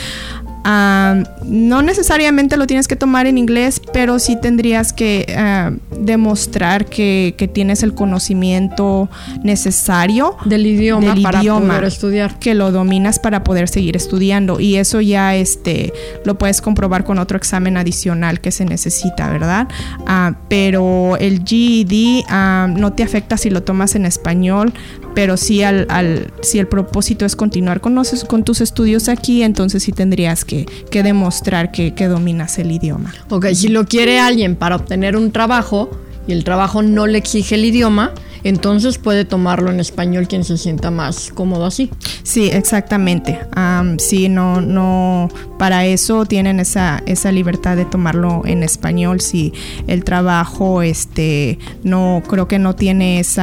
no 0.65 1.83
necesariamente 1.83 2.57
lo 2.57 2.67
tienes 2.67 2.89
que 2.89 2.97
tomar 2.97 3.27
en 3.27 3.39
inglés, 3.39 3.81
pero 3.93 4.19
sí 4.19 4.37
tendrías 4.41 4.93
que 4.93 5.27
ah, 5.37 5.73
demostrar 5.99 6.87
que, 6.87 7.35
tienes 7.53 7.83
el 7.83 7.95
conocimiento 7.95 9.09
necesario 9.43 10.37
del 10.45 10.67
idioma 10.67 11.15
para 11.23 11.43
poder 11.43 11.85
estudiar. 11.85 12.39
Que 12.39 12.55
lo 12.55 12.71
dominas 12.71 13.19
para 13.19 13.43
poder 13.43 13.69
seguir 13.69 13.97
estudiando. 13.97 14.61
Y 14.61 14.77
eso 14.77 15.01
ya 15.01 15.35
este, 15.35 15.93
lo 16.25 16.39
puedes 16.39 16.61
comprobar 16.61 17.05
con 17.05 17.19
otro 17.19 17.37
examen 17.37 17.77
adicional 17.77 18.41
que 18.41 18.51
se 18.51 18.65
necesita, 18.65 19.31
¿verdad? 19.31 19.69
Ah, 20.07 20.35
pero 20.49 21.17
el 21.17 21.43
GED 21.45 22.25
ah, 22.29 22.69
no 22.71 22.93
te 22.93 23.03
afecta 23.03 23.37
si 23.37 23.51
lo 23.51 23.63
tomas 23.63 23.95
en 23.95 24.07
español, 24.07 24.73
pero 25.15 25.37
sí 25.37 25.63
al, 25.63 25.87
al, 25.89 26.33
si 26.43 26.59
el 26.59 26.67
propósito 26.67 27.25
es 27.25 27.37
continuar 27.37 27.81
con, 27.81 28.01
con 28.29 28.45
tus 28.45 28.61
estudios 28.61 29.09
aquí, 29.09 29.43
entonces 29.43 29.83
sí 29.83 29.93
tendrías 29.93 30.45
que, 30.45 30.67
que 30.91 31.03
demostrar 31.03 31.73
que, 31.73 31.95
que, 31.95 32.07
dominas 32.07 32.59
el 32.59 32.73
idioma. 32.73 33.13
Ok, 33.29 33.47
si 33.55 33.69
lo 33.69 33.87
quiere 33.87 34.19
alguien 34.19 34.57
para 34.57 34.77
obtener 34.77 35.17
un 35.17 35.33
trabajo 35.33 35.91
y 36.27 36.33
el 36.33 36.45
trabajo 36.45 36.83
no 36.83 37.07
le 37.07 37.19
exige 37.19 37.57
el 37.57 37.65
idioma, 37.65 38.13
entonces 38.45 38.99
puede 38.99 39.25
tomarlo 39.25 39.71
en 39.71 39.81
español 39.81 40.29
quien 40.29 40.45
se 40.45 40.57
sienta 40.57 40.91
más 40.91 41.31
cómodo 41.35 41.67
así. 41.67 41.91
Sí, 42.23 42.51
exactamente. 42.53 43.39
sí, 43.99 44.29
no, 44.29 44.61
no, 44.61 45.29
para 45.59 45.87
eso 45.87 46.27
tienen 46.27 46.61
esa, 46.61 47.03
esa 47.07 47.33
libertad 47.33 47.77
de 47.77 47.85
tomarlo 47.85 48.43
en 48.45 48.63
español. 48.63 49.21
Si 49.21 49.53
el 49.87 50.05
trabajo, 50.05 50.83
este, 50.83 51.59
no, 51.83 52.23
creo 52.29 52.49
que 52.49 52.59
no 52.59 52.75
tiene 52.75 53.21
ese 53.21 53.43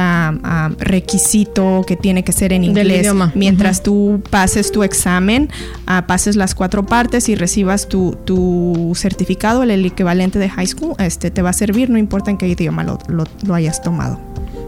requisito 0.78 1.84
que 1.86 1.96
tiene 1.96 2.24
que 2.24 2.32
ser 2.32 2.52
en 2.52 2.64
inglés. 2.64 3.08
Mientras 3.34 3.82
tú 3.82 4.22
pases 4.30 4.72
tu 4.72 4.82
examen, 4.82 5.50
ah, 5.86 6.06
pases 6.06 6.36
las 6.36 6.54
cuatro 6.54 6.86
partes 6.86 7.28
y 7.28 7.34
recibas 7.34 7.88
tu, 7.88 8.16
tu 8.24 8.92
certificado, 8.94 9.62
el, 9.62 9.84
equivalente 9.84 10.38
de 10.38 10.48
high 10.48 10.66
school, 10.66 10.94
este, 10.98 11.30
te 11.30 11.42
va 11.42 11.50
a 11.50 11.52
servir, 11.52 11.90
no 11.90 11.98
importa 11.98 12.30
en 12.30 12.38
qué 12.38 12.48
idioma 12.48 12.84
lo, 12.84 12.98
lo 13.08 13.54
hayas 13.54 13.82
tomado 13.82 14.18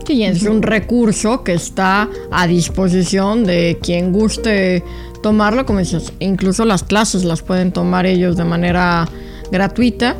y 0.09 0.25
es 0.25 0.43
un 0.43 0.63
recurso 0.63 1.45
que 1.45 1.55
está 1.55 2.09
a 2.31 2.47
disposición 2.47 3.45
de 3.45 3.79
quien 3.83 4.13
guste 4.13 4.83
tomarlo, 5.23 5.67
como 5.67 5.79
dices, 5.79 6.13
incluso 6.19 6.65
las 6.65 6.83
clases 6.83 7.25
las 7.25 7.43
pueden 7.43 7.73
tomar 7.73 8.07
ellos 8.07 8.37
de 8.37 8.45
manera 8.45 9.09
gratuita. 9.53 10.17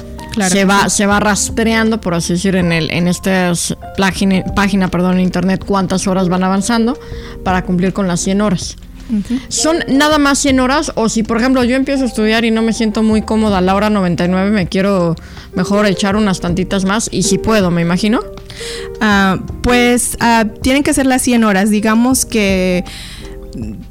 se 0.49 0.65
va, 0.65 0.89
se 0.89 1.07
va 1.07 1.19
rastreando, 1.19 2.01
por 2.01 2.15
así 2.15 2.35
decir, 2.35 2.55
en 2.55 2.73
el, 2.73 2.91
en 2.91 3.09
esta 3.09 3.53
página, 3.97 4.45
página, 4.55 4.89
perdón, 4.89 5.15
en 5.15 5.21
internet 5.21 5.65
cuántas 5.67 6.07
horas 6.07 6.29
van 6.29 6.45
avanzando 6.45 6.99
para 7.45 7.65
cumplir 7.65 7.93
con 7.93 8.07
las 8.07 8.21
100 8.21 8.41
horas. 8.41 8.77
¿Son 9.49 9.79
nada 9.89 10.19
más 10.19 10.39
100 10.39 10.61
horas? 10.61 10.93
O 10.95 11.09
si, 11.09 11.23
por 11.23 11.39
ejemplo, 11.39 11.65
yo 11.65 11.77
empiezo 11.77 12.05
a 12.05 12.07
estudiar 12.07 12.45
y 12.45 12.51
no 12.51 12.63
me 12.63 12.73
siento 12.73 13.03
muy 13.03 13.23
cómoda 13.23 13.59
a 13.59 13.61
la 13.61 13.75
hora 13.75 13.91
99, 13.91 14.51
me 14.51 14.67
quiero 14.67 15.17
mejor 15.55 15.87
echar 15.87 16.17
unas 16.17 16.41
tantitas 16.41 16.85
más 16.85 17.09
y 17.11 17.25
si 17.25 17.39
puedo, 17.39 17.71
me 17.71 17.83
imagino. 17.83 18.21
Ah, 19.01 19.39
pues 19.63 20.17
ah, 20.21 20.45
tienen 20.63 20.83
que 20.83 20.95
ser 20.95 21.07
las 21.07 21.23
100 21.23 21.45
horas. 21.45 21.71
Digamos 21.71 22.27
que 22.27 22.85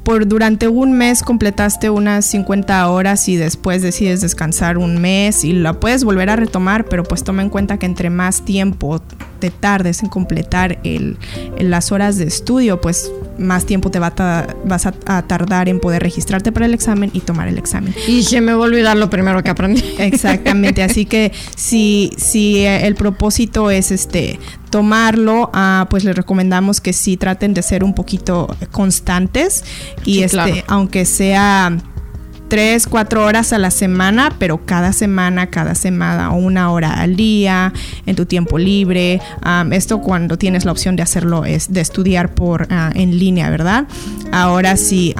por 0.02 0.26
durante 0.26 0.68
un 0.68 0.92
mes 0.92 1.22
completaste 1.22 1.90
unas 1.90 2.24
50 2.26 2.88
horas 2.88 3.28
y 3.28 3.36
después 3.36 3.82
decides 3.82 4.20
descansar 4.20 4.78
un 4.78 5.00
mes 5.00 5.44
y 5.44 5.52
la 5.52 5.74
puedes 5.74 6.04
volver 6.04 6.30
a 6.30 6.36
retomar, 6.36 6.84
pero 6.86 7.04
pues 7.04 7.24
toma 7.24 7.42
en 7.42 7.50
cuenta 7.50 7.78
que 7.78 7.86
entre 7.86 8.10
más 8.10 8.44
tiempo 8.44 9.02
te 9.40 9.50
tardes 9.50 10.02
en 10.02 10.08
completar 10.08 10.78
el, 10.84 11.16
las 11.58 11.92
horas 11.92 12.18
de 12.18 12.24
estudio, 12.24 12.80
pues 12.80 13.10
más 13.38 13.64
tiempo 13.64 13.90
te 13.90 13.98
va 13.98 14.10
vas 14.64 14.86
a, 14.86 14.92
tardar 15.22 15.68
en 15.68 15.80
poder 15.80 16.02
registrarte 16.02 16.52
para 16.52 16.66
el 16.66 16.74
examen 16.74 17.10
y 17.14 17.20
tomar 17.20 17.48
el 17.48 17.58
examen. 17.58 17.94
Y 18.06 18.22
se 18.22 18.40
me 18.40 18.52
va 18.52 18.64
a 18.64 18.66
olvidar 18.66 18.96
lo 18.96 19.08
primero 19.08 19.42
que 19.42 19.50
aprendí. 19.50 19.82
Exactamente, 19.98 20.82
así 20.82 21.06
que 21.06 21.32
si, 21.56 22.12
si 22.18 22.64
el 22.64 22.94
propósito 22.94 23.70
es 23.70 23.90
este 23.90 24.38
tomarlo, 24.70 25.50
ah, 25.52 25.86
pues 25.90 26.04
les 26.04 26.16
recomendamos 26.16 26.80
que 26.80 26.92
sí 26.92 27.16
traten 27.16 27.54
de 27.54 27.62
ser 27.62 27.84
un 27.84 27.94
poquito 27.94 28.56
constantes 28.70 29.64
y 30.04 30.22
este, 30.22 30.64
aunque 30.68 31.04
sea 31.04 31.76
tres, 32.50 32.88
cuatro 32.88 33.24
horas 33.24 33.52
a 33.52 33.58
la 33.58 33.70
semana, 33.70 34.34
pero 34.40 34.66
cada 34.66 34.92
semana, 34.92 35.46
cada 35.50 35.76
semana, 35.76 36.30
una 36.30 36.72
hora 36.72 36.94
al 36.94 37.14
día, 37.14 37.72
en 38.06 38.16
tu 38.16 38.26
tiempo 38.26 38.58
libre. 38.58 39.20
esto 39.70 40.00
cuando 40.00 40.36
tienes 40.36 40.64
la 40.64 40.72
opción 40.72 40.96
de 40.96 41.02
hacerlo 41.02 41.44
es 41.44 41.72
de 41.72 41.80
estudiar 41.80 42.34
por 42.34 42.66
ah, 42.70 42.90
en 42.92 43.20
línea, 43.20 43.48
¿verdad? 43.50 43.86
Ahora 44.32 44.76
si 44.76 45.14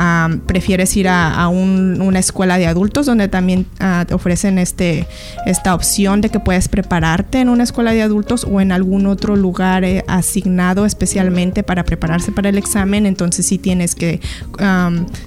prefieres 0.46 0.96
ir 0.96 1.06
a, 1.08 1.46
una 1.48 2.18
escuela 2.18 2.58
de 2.58 2.66
adultos 2.66 3.06
donde 3.06 3.28
también 3.28 3.64
ah, 3.78 4.04
te 4.08 4.14
ofrecen 4.14 4.58
este, 4.58 5.06
esta 5.46 5.76
opción 5.76 6.20
de 6.20 6.30
que 6.30 6.40
puedes 6.40 6.68
prepararte 6.68 7.38
en 7.38 7.48
una 7.48 7.62
escuela 7.62 7.92
de 7.92 8.02
adultos 8.02 8.44
o 8.44 8.60
en 8.60 8.72
algún 8.72 9.06
otro 9.06 9.36
lugar 9.36 9.84
eh, 9.84 10.04
asignado 10.08 10.84
especialmente 10.84 11.62
para 11.62 11.84
prepararse 11.84 12.32
para 12.32 12.48
el 12.48 12.58
examen, 12.58 13.06
entonces 13.06 13.46
sí 13.46 13.58
tienes 13.58 13.94
que 13.94 14.20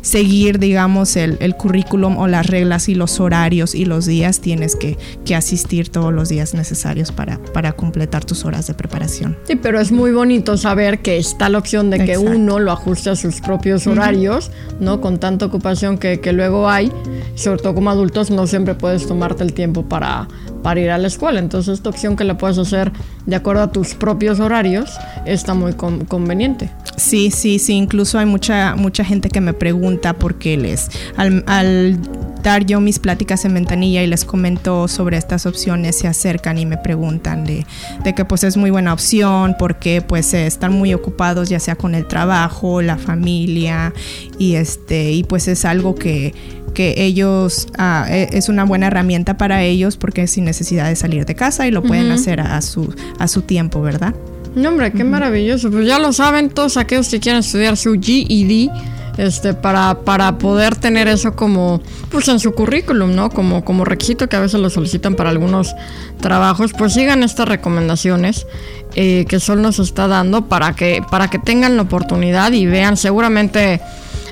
seguir, 0.02 0.60
digamos, 0.60 1.16
el, 1.16 1.38
el 1.40 1.56
currículum 1.56 1.93
o 1.94 2.28
las 2.28 2.48
reglas 2.48 2.90
y 2.90 2.96
los 2.96 3.20
horarios 3.20 3.76
y 3.76 3.86
los 3.86 4.06
días, 4.06 4.40
tienes 4.40 4.76
que, 4.76 4.98
asistir 5.34 5.90
todos 5.90 6.14
los 6.14 6.30
días 6.30 6.54
necesarios 6.54 7.12
para, 7.12 7.40
para 7.54 7.74
completar 7.74 8.24
tus 8.24 8.46
horas 8.46 8.68
de 8.68 8.76
preparación. 8.76 9.36
Sí, 9.46 9.56
pero 9.56 9.80
es 9.80 9.92
muy 9.92 10.12
bonito 10.12 10.58
saber 10.58 11.02
que 11.02 11.18
está 11.18 11.50
la 11.50 11.58
opción 11.58 11.90
de 11.90 12.06
que 12.06 12.20
uno 12.20 12.60
lo 12.60 12.72
ajuste 12.72 13.10
a 13.10 13.16
sus 13.16 13.42
propios 13.42 13.88
horarios, 13.88 14.52
¿no? 14.80 15.02
Con 15.02 15.20
tanta 15.20 15.48
ocupación 15.48 15.98
que, 15.98 16.20
que 16.20 16.34
luego 16.34 16.70
hay, 16.70 16.92
sobre 17.34 17.64
todo 17.64 17.74
como 17.74 17.90
adultos, 17.90 18.30
no 18.30 18.46
siempre 18.46 18.76
puedes 18.76 19.08
tomarte 19.08 19.44
el 19.44 19.54
tiempo 19.54 19.84
para, 19.90 20.28
para 20.64 20.80
ir 20.80 20.90
a 20.90 20.98
la 20.98 21.08
escuela. 21.08 21.40
Entonces 21.40 21.76
esta 21.76 21.90
opción 21.90 22.16
que 22.16 22.24
la 22.24 22.38
puedes 22.38 22.58
hacer 22.58 22.92
de 23.26 23.36
acuerdo 23.36 23.64
a 23.64 23.72
tus 23.72 23.94
propios 23.94 24.40
horarios 24.40 24.92
está 25.26 25.54
muy 25.54 25.74
conveniente. 25.74 26.72
Sí, 26.98 27.32
sí, 27.32 27.60
sí. 27.60 27.74
Incluso 27.74 28.18
hay 28.18 28.26
mucha, 28.26 28.76
mucha 28.76 29.04
gente 29.04 29.30
que 29.30 29.42
me 29.42 29.54
pregunta 29.54 30.14
por 30.14 30.36
qué 30.36 30.58
les... 30.58 30.90
Al, 31.18 31.44
al 31.48 32.00
dar 32.44 32.66
yo 32.66 32.80
mis 32.82 33.00
pláticas 33.00 33.46
en 33.46 33.54
ventanilla 33.54 34.04
y 34.04 34.08
les 34.08 34.26
comento 34.26 34.88
sobre 34.88 35.18
estas 35.18 35.46
opciones, 35.46 35.98
se 35.98 36.08
acercan 36.08 36.58
y 36.58 36.66
me 36.66 36.78
preguntan 36.78 37.46
de, 37.46 37.66
de 38.04 38.14
que 38.14 38.26
pues 38.26 38.44
es 38.44 38.58
muy 38.58 38.70
buena 38.70 38.94
opción 38.94 39.56
porque 39.58 40.02
pues 40.02 40.34
están 40.34 40.74
muy 40.74 40.94
ocupados 40.94 41.50
ya 41.50 41.60
sea 41.60 41.76
con 41.76 41.96
el 41.96 42.06
trabajo, 42.06 42.82
la 42.82 42.98
familia 42.98 43.94
y 44.38 44.56
este 44.56 45.12
y 45.12 45.24
pues 45.24 45.48
es 45.48 45.64
algo 45.64 45.96
que 45.96 46.34
que 46.74 46.96
ellos 46.98 47.68
ah, 47.78 48.06
e, 48.10 48.30
es 48.34 48.50
una 48.50 48.64
buena 48.66 48.88
herramienta 48.88 49.38
para 49.38 49.64
ellos 49.64 49.98
porque 49.98 50.24
es 50.24 50.32
sin 50.32 50.46
necesidad 50.46 50.90
de 50.90 50.96
salir 50.96 51.26
de 51.26 51.36
casa 51.36 51.68
y 51.68 51.72
lo 51.72 51.84
pueden 51.84 52.12
hacer 52.12 52.40
a, 52.40 52.62
su, 52.62 52.94
a 53.20 53.28
su 53.28 53.42
tiempo, 53.44 53.82
¿verdad? 53.82 54.14
No, 54.56 54.70
hombre, 54.70 54.92
qué 54.92 55.04
maravilloso. 55.04 55.72
Pues 55.72 55.88
ya 55.88 56.00
lo 56.00 56.14
saben 56.14 56.50
todos 56.50 56.78
aquellos 56.78 57.10
que 57.10 57.20
quieran 57.20 57.40
estudiar 57.40 57.76
su 57.78 57.94
GED 57.94 58.70
este, 59.18 59.54
para, 59.54 60.00
para 60.02 60.38
poder 60.38 60.76
tener 60.76 61.08
eso 61.08 61.36
como, 61.36 61.82
pues 62.10 62.28
en 62.28 62.40
su 62.40 62.54
currículum, 62.54 63.16
¿no? 63.16 63.30
Como, 63.30 63.64
como 63.64 63.86
requisito 63.86 64.28
que 64.28 64.36
a 64.36 64.40
veces 64.40 64.60
lo 64.60 64.70
solicitan 64.70 65.16
para 65.16 65.30
algunos 65.30 65.76
trabajos, 66.20 66.74
pues 66.78 66.94
sigan 66.94 67.24
estas 67.24 67.48
recomendaciones 67.48 68.48
eh, 68.96 69.26
que 69.28 69.40
Sol 69.40 69.62
nos 69.62 69.80
está 69.80 70.08
dando 70.08 70.46
para 70.48 70.76
que, 70.76 71.04
para 71.10 71.30
que 71.30 71.40
tengan 71.40 71.76
la 71.76 71.84
oportunidad 71.84 72.52
y 72.54 72.66
vean, 72.66 72.98
seguramente 72.98 73.82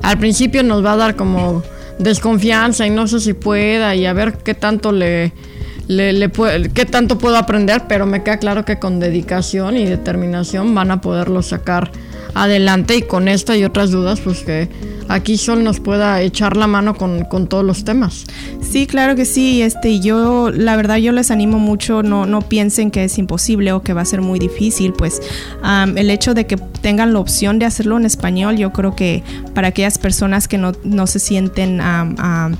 al 0.01 0.17
principio 0.17 0.63
nos 0.63 0.83
va 0.83 0.93
a 0.93 0.97
dar 0.97 1.15
como 1.15 1.63
desconfianza 2.01 2.85
y 2.85 2.89
no 2.89 3.07
sé 3.07 3.19
si 3.19 3.33
pueda 3.33 3.95
y 3.95 4.05
a 4.05 4.13
ver 4.13 4.39
qué 4.39 4.53
tanto 4.53 4.91
le, 4.91 5.31
qué 5.87 6.87
tanto 6.89 7.17
puedo 7.17 7.37
aprender, 7.37 7.83
pero 7.87 8.05
me 8.05 8.23
queda 8.23 8.37
claro 8.37 8.65
que 8.65 8.79
con 8.79 8.99
dedicación 8.99 9.77
y 9.77 9.85
determinación 9.85 10.73
van 10.73 10.91
a 10.91 11.01
poderlo 11.01 11.41
sacar 11.41 11.91
adelante 12.33 12.95
y 12.95 13.01
con 13.03 13.27
esta 13.27 13.55
y 13.57 13.63
otras 13.63 13.91
dudas, 13.91 14.21
pues 14.21 14.43
que 14.43 14.69
aquí 15.11 15.37
Sol 15.37 15.63
nos 15.63 15.79
pueda 15.79 16.21
echar 16.21 16.57
la 16.57 16.67
mano 16.67 16.95
con, 16.95 17.47
todos 17.47 17.63
los 17.63 17.83
temas. 17.83 18.25
Sí, 18.61 18.87
claro 18.87 19.15
que 19.15 19.25
sí. 19.25 19.61
Este, 19.61 19.99
yo, 19.99 20.51
la 20.51 20.75
verdad, 20.75 20.97
yo 20.97 21.11
les 21.11 21.31
animo 21.31 21.59
mucho, 21.59 22.03
no, 22.03 22.25
no 22.25 22.41
piensen 22.41 22.91
que 22.91 23.03
es 23.03 23.17
imposible 23.17 23.71
o 23.73 23.81
que 23.81 23.93
va 23.93 24.01
a 24.01 24.05
ser 24.05 24.21
muy 24.21 24.39
difícil. 24.39 24.93
Pues 24.93 25.21
el 25.95 26.09
hecho 26.09 26.33
de 26.33 26.45
que 26.47 26.57
tengan 26.57 27.13
la 27.13 27.19
opción 27.19 27.59
de 27.59 27.65
hacerlo 27.65 27.97
en 27.97 28.05
español, 28.05 28.57
yo 28.57 28.71
creo 28.71 28.95
que 28.95 29.23
para 29.53 29.69
aquellas 29.69 29.97
personas 29.97 30.47
que 30.47 30.57
no, 30.57 31.07
se 31.07 31.19
sienten 31.19 31.79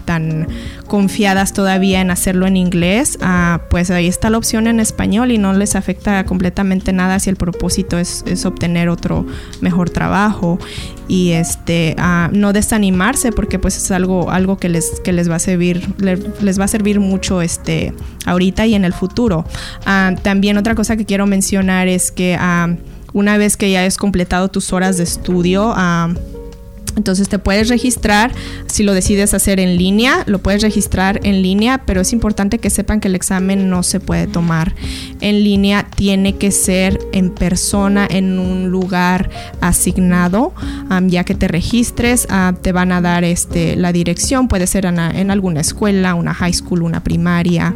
tan 0.05 0.47
confiadas 0.87 1.53
todavía 1.53 2.01
en 2.01 2.11
hacerlo 2.11 2.47
en 2.47 2.57
inglés, 2.57 3.17
ah, 3.21 3.61
pues 3.69 3.91
ahí 3.91 4.07
está 4.07 4.29
la 4.29 4.37
opción 4.37 4.67
en 4.67 4.79
español 4.79 5.31
y 5.31 5.37
no 5.37 5.53
les 5.53 5.75
afecta 5.75 6.25
completamente 6.25 6.91
nada 6.91 7.19
si 7.19 7.29
el 7.29 7.37
propósito 7.37 7.97
es, 7.97 8.23
es 8.27 8.45
obtener 8.45 8.89
otro 8.89 9.25
mejor 9.61 9.89
trabajo 9.89 10.59
y 11.07 11.31
este 11.31 11.95
no 12.41 12.53
desanimarse 12.53 13.31
porque 13.31 13.59
pues 13.59 13.77
es 13.77 13.91
algo 13.91 14.31
algo 14.31 14.57
que 14.57 14.67
les 14.67 14.99
que 15.03 15.13
les 15.13 15.29
va 15.29 15.35
a 15.35 15.39
servir 15.39 15.87
les, 15.99 16.59
va 16.59 16.65
a 16.65 16.67
servir 16.67 16.99
mucho 16.99 17.41
este 17.41 17.93
ahorita 18.25 18.65
y 18.65 18.75
en 18.75 18.83
el 18.83 18.93
futuro. 18.93 19.45
Ah, 19.85 20.13
también 20.21 20.57
otra 20.57 20.75
cosa 20.75 20.97
que 20.97 21.05
quiero 21.05 21.25
mencionar 21.27 21.87
es 21.87 22.11
que 22.11 22.35
ah, 22.39 22.75
una 23.13 23.37
vez 23.37 23.57
que 23.57 23.71
ya 23.71 23.85
has 23.85 23.97
completado 23.97 24.49
tus 24.49 24.73
horas 24.73 24.97
de 24.97 25.03
estudio 25.03 25.73
ah, 25.75 26.13
entonces 26.95 27.29
te 27.29 27.39
puedes 27.39 27.69
registrar, 27.69 28.31
si 28.67 28.83
lo 28.83 28.93
decides 28.93 29.33
hacer 29.33 29.59
en 29.59 29.77
línea, 29.77 30.23
lo 30.25 30.39
puedes 30.39 30.61
registrar 30.61 31.19
en 31.23 31.41
línea, 31.41 31.83
pero 31.85 32.01
es 32.01 32.13
importante 32.13 32.59
que 32.59 32.69
sepan 32.69 32.99
que 32.99 33.07
el 33.07 33.15
examen 33.15 33.69
no 33.69 33.83
se 33.83 33.99
puede 33.99 34.27
tomar 34.27 34.73
en 35.21 35.43
línea, 35.43 35.87
tiene 35.95 36.35
que 36.37 36.51
ser 36.51 36.99
en 37.11 37.31
persona, 37.31 38.07
en 38.09 38.39
un 38.39 38.69
lugar 38.69 39.29
asignado, 39.61 40.53
ya 41.07 41.23
que 41.23 41.35
te 41.35 41.47
registres, 41.47 42.27
te 42.61 42.71
van 42.71 42.91
a 42.91 43.01
dar 43.01 43.23
este, 43.23 43.75
la 43.75 43.91
dirección, 43.91 44.47
puede 44.47 44.67
ser 44.67 44.85
en, 44.85 45.31
alguna 45.31 45.61
escuela, 45.61 46.15
una 46.15 46.33
high 46.33 46.53
school, 46.53 46.83
una 46.83 47.03
primaria. 47.03 47.73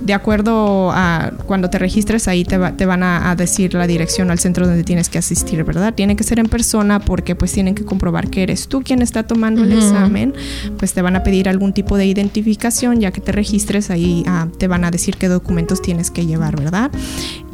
De 0.00 0.14
acuerdo 0.14 0.90
a 0.92 1.32
cuando 1.46 1.70
te 1.70 1.78
registres, 1.78 2.28
ahí 2.28 2.44
te, 2.44 2.58
te 2.72 2.86
van 2.86 3.02
a, 3.02 3.30
a 3.30 3.36
decir 3.36 3.74
la 3.74 3.86
dirección 3.86 4.30
al 4.30 4.38
centro 4.38 4.66
donde 4.66 4.84
tienes 4.84 5.08
que 5.08 5.18
asistir, 5.18 5.62
¿verdad? 5.64 5.94
Tiene 5.94 6.16
que 6.16 6.24
ser 6.24 6.38
en 6.38 6.46
persona 6.46 7.00
porque 7.00 7.34
pues 7.34 7.52
tienen 7.52 7.74
que 7.74 7.84
comprobar 7.84 8.28
que 8.28 8.42
eres 8.42 8.68
tú 8.68 8.82
quien 8.82 9.02
está 9.02 9.22
tomando 9.24 9.62
el 9.62 9.72
examen, 9.72 10.34
pues 10.78 10.92
te 10.92 11.02
van 11.02 11.16
a 11.16 11.22
pedir 11.22 11.48
algún 11.48 11.72
tipo 11.72 11.96
de 11.96 12.06
identificación, 12.06 13.00
ya 13.00 13.10
que 13.10 13.20
te 13.20 13.32
registres 13.32 13.90
ahí 13.90 14.24
ah, 14.26 14.48
te 14.58 14.68
van 14.68 14.84
a 14.84 14.90
decir 14.90 15.16
qué 15.16 15.28
documentos 15.28 15.82
tienes 15.82 16.10
que 16.10 16.26
llevar, 16.26 16.56
¿verdad? 16.56 16.90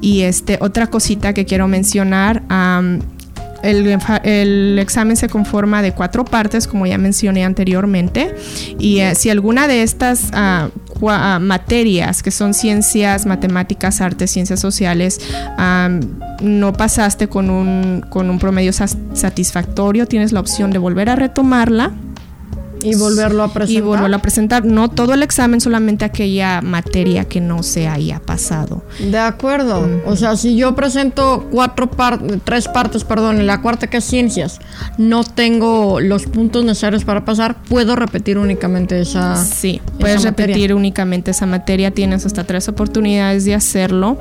Y 0.00 0.22
este, 0.22 0.58
otra 0.60 0.88
cosita 0.88 1.32
que 1.32 1.44
quiero 1.44 1.68
mencionar, 1.68 2.42
el, 3.62 4.78
examen 4.78 5.16
se 5.16 5.28
conforma 5.28 5.82
de 5.82 5.92
cuatro 5.92 6.24
partes, 6.24 6.66
como 6.66 6.86
ya 6.86 6.98
mencioné 6.98 7.44
anteriormente, 7.44 8.34
y 8.78 8.98
eh, 8.98 9.14
si 9.14 9.30
alguna 9.30 9.66
de 9.66 9.82
estas 9.82 10.30
uh, 10.30 10.70
materias, 11.00 12.22
que 12.22 12.30
son 12.30 12.54
ciencias, 12.54 13.26
matemáticas, 13.26 14.00
artes, 14.00 14.30
ciencias 14.30 14.60
sociales, 14.60 15.20
no 16.40 16.72
pasaste 16.72 17.28
con 17.28 17.50
un, 17.50 18.04
con 18.08 18.30
un 18.30 18.38
promedio 18.38 18.72
satisfactorio, 18.72 20.06
tienes 20.06 20.32
la 20.32 20.40
opción 20.40 20.70
de 20.70 20.78
volver 20.78 21.08
a 21.08 21.16
retomarla 21.16 21.92
y 22.86 22.94
volverlo 22.94 23.42
a 23.42 23.52
presentar. 23.52 23.76
Y 23.76 23.80
volverlo 23.80 24.16
a 24.16 24.20
presentar. 24.20 24.64
No 24.64 24.90
todo 24.90 25.14
el 25.14 25.22
examen, 25.22 25.60
solamente 25.60 26.04
aquella 26.04 26.60
materia 26.62 27.24
que 27.24 27.40
no 27.40 27.62
se 27.62 27.88
haya 27.88 28.20
pasado. 28.20 28.82
De 28.98 29.18
acuerdo. 29.18 29.86
O 30.06 30.16
sea, 30.16 30.36
si 30.36 30.56
yo 30.56 30.74
presento 30.74 31.48
cuatro 31.50 31.90
partes, 31.90 32.38
tres 32.44 32.68
partes, 32.68 33.04
perdón, 33.04 33.40
en 33.40 33.46
la 33.46 33.60
cuarta 33.60 33.88
que 33.88 33.98
es 33.98 34.04
ciencias, 34.04 34.60
no 34.98 35.24
tengo 35.24 36.00
los 36.00 36.26
puntos 36.26 36.64
necesarios 36.64 37.04
para 37.04 37.24
pasar, 37.24 37.62
puedo 37.62 37.96
repetir 37.96 38.38
únicamente 38.38 39.00
esa. 39.00 39.36
Sí, 39.36 39.80
puedes 39.98 40.22
repetir 40.22 40.74
únicamente 40.74 41.32
esa 41.32 41.46
materia. 41.46 41.90
Tienes 41.90 42.26
hasta 42.26 42.44
tres 42.44 42.68
oportunidades 42.68 43.44
de 43.44 43.54
hacerlo. 43.54 44.18